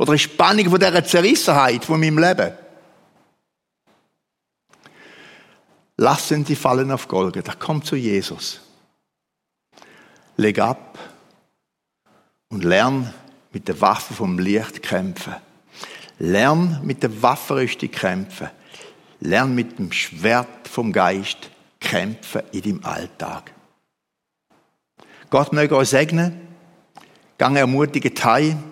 oder 0.01 0.15
in 0.15 0.19
Spannung 0.19 0.71
von 0.71 0.81
dieser 0.81 1.05
Zerrissenheit 1.05 1.85
von 1.85 2.01
meinem 2.01 2.19
Leben. 2.19 2.55
Lassen 5.99 6.47
Sie 6.47 6.57
fallen 6.57 6.91
auf 6.91 7.07
Golgatha. 7.07 7.53
Komm 7.59 7.85
zu 7.85 7.97
Jesus. 7.97 8.61
Leg 10.39 10.59
ab 10.59 10.99
und 12.49 12.65
lern 12.65 13.13
mit 13.53 13.69
der 13.69 13.79
Waffe 13.83 14.15
vom 14.15 14.39
Licht 14.39 14.83
kämpfen. 14.83 15.37
Lern 16.19 16.81
mit 16.83 17.03
der 17.03 17.23
Waffenrüstung 17.23 17.91
kämpfen. 17.91 18.49
Lern 19.21 19.55
mit 19.55 19.79
dem 19.79 19.93
Schwert 19.93 20.67
vom 20.67 20.95
Geist 20.95 21.51
kämpfen 21.81 22.43
in 22.53 22.63
deinem 22.63 22.85
Alltag. 22.85 23.53
Gott 25.31 25.53
möge 25.53 25.77
euch 25.77 25.89
segnen. 25.89 26.49
Gang 27.39 27.57
ermutigend 27.57 28.23
heim. 28.25 28.63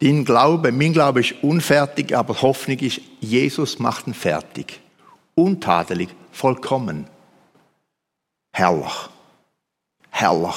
Dein 0.00 0.24
Glaube, 0.24 0.72
mein 0.72 0.92
Glaube 0.92 1.20
ist 1.20 1.34
unfertig, 1.42 2.16
aber 2.16 2.40
Hoffnung 2.40 2.78
ist, 2.78 3.00
Jesus 3.20 3.78
macht 3.78 4.06
ihn 4.06 4.14
fertig. 4.14 4.80
Untadelig, 5.34 6.08
vollkommen. 6.32 7.06
Herrlich. 8.52 8.92
Herrlich. 10.10 10.56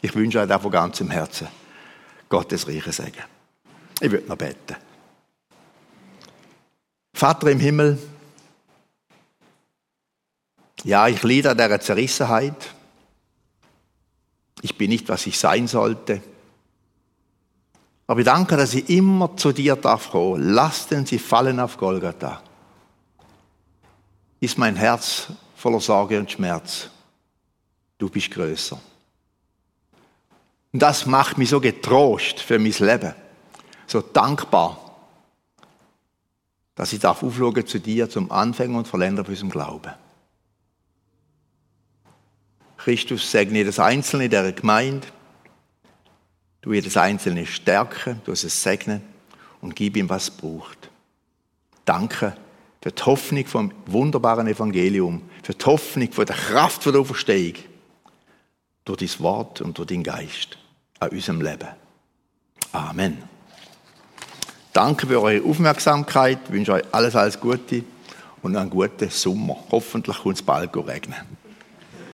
Ich 0.00 0.14
wünsche 0.14 0.40
euch 0.40 0.48
das 0.48 0.62
von 0.62 0.70
ganzem 0.70 1.10
Herzen. 1.10 1.48
Gottes 2.28 2.66
reiche 2.66 2.92
Segen. 2.92 3.24
Ich 4.00 4.10
würde 4.10 4.28
noch 4.28 4.36
beten. 4.36 4.76
Vater 7.14 7.50
im 7.50 7.60
Himmel, 7.60 7.98
ja, 10.84 11.08
ich 11.08 11.22
leide 11.22 11.50
an 11.50 11.58
dieser 11.58 11.80
Zerrissenheit. 11.80 12.74
Ich 14.62 14.76
bin 14.76 14.90
nicht, 14.90 15.08
was 15.08 15.26
ich 15.26 15.38
sein 15.38 15.66
sollte. 15.66 16.22
Aber 18.06 18.20
ich 18.20 18.26
danke, 18.26 18.56
dass 18.56 18.74
ich 18.74 18.88
immer 18.88 19.36
zu 19.36 19.52
dir 19.52 19.76
darf 19.76 20.10
kommen. 20.10 20.54
Lass 20.54 20.86
denn 20.88 21.04
sie 21.04 21.18
fallen 21.18 21.60
auf 21.60 21.76
Golgatha. 21.76 22.42
Ist 24.40 24.56
mein 24.56 24.76
Herz 24.76 25.28
voller 25.56 25.80
Sorge 25.80 26.18
und 26.18 26.30
Schmerz. 26.30 26.88
Du 27.98 28.08
bist 28.08 28.30
größer. 28.30 28.80
Und 30.72 30.82
das 30.82 31.06
macht 31.06 31.38
mich 31.38 31.50
so 31.50 31.60
getrost 31.60 32.40
für 32.40 32.58
mein 32.58 32.72
Leben. 32.72 33.14
So 33.86 34.00
dankbar, 34.00 34.78
dass 36.74 36.92
ich 36.92 37.00
darf 37.00 37.22
aufschauen 37.22 37.66
zu 37.66 37.80
dir 37.80 38.08
zum 38.08 38.30
Anfänger 38.30 38.78
und 38.78 38.88
Verländer 38.88 39.24
für 39.24 39.32
unserem 39.32 39.50
Glauben. 39.50 39.92
Christus 42.78 43.30
segne 43.30 43.58
jedes 43.58 43.78
Einzelne 43.78 44.24
in 44.24 44.30
dieser 44.30 44.52
Gemeinde. 44.52 45.06
Du 46.62 46.72
jedes 46.72 46.96
Einzelne 46.96 47.44
stärken, 47.44 48.22
du 48.24 48.32
es 48.32 48.40
segnen 48.62 49.02
und 49.60 49.76
gib 49.76 49.96
ihm, 49.96 50.08
was 50.08 50.30
braucht. 50.30 50.88
Danke 51.84 52.36
für 52.80 52.92
die 52.92 53.02
Hoffnung 53.02 53.46
vom 53.46 53.72
wunderbaren 53.86 54.46
Evangelium, 54.46 55.22
für 55.42 55.54
die 55.54 55.64
Hoffnung 55.64 56.12
von 56.12 56.26
der 56.26 56.36
Kraft 56.36 56.86
der 56.86 56.96
Auferstehung 56.96 57.54
durch 58.84 58.98
dein 58.98 59.20
Wort 59.20 59.60
und 59.60 59.76
durch 59.76 59.88
deinen 59.88 60.04
Geist 60.04 60.56
an 61.00 61.10
unserem 61.10 61.40
Leben. 61.40 61.68
Amen. 62.72 63.18
Danke 64.72 65.06
für 65.06 65.20
eure 65.20 65.44
Aufmerksamkeit, 65.44 66.38
ich 66.44 66.52
wünsche 66.52 66.72
euch 66.72 66.84
alles, 66.92 67.16
alles 67.16 67.40
Gute 67.40 67.82
und 68.42 68.56
einen 68.56 68.70
guten 68.70 69.10
Sommer. 69.10 69.56
Hoffentlich 69.70 70.18
kommt 70.18 70.36
es 70.36 70.42
bald 70.42 70.76
regnen. 70.76 71.37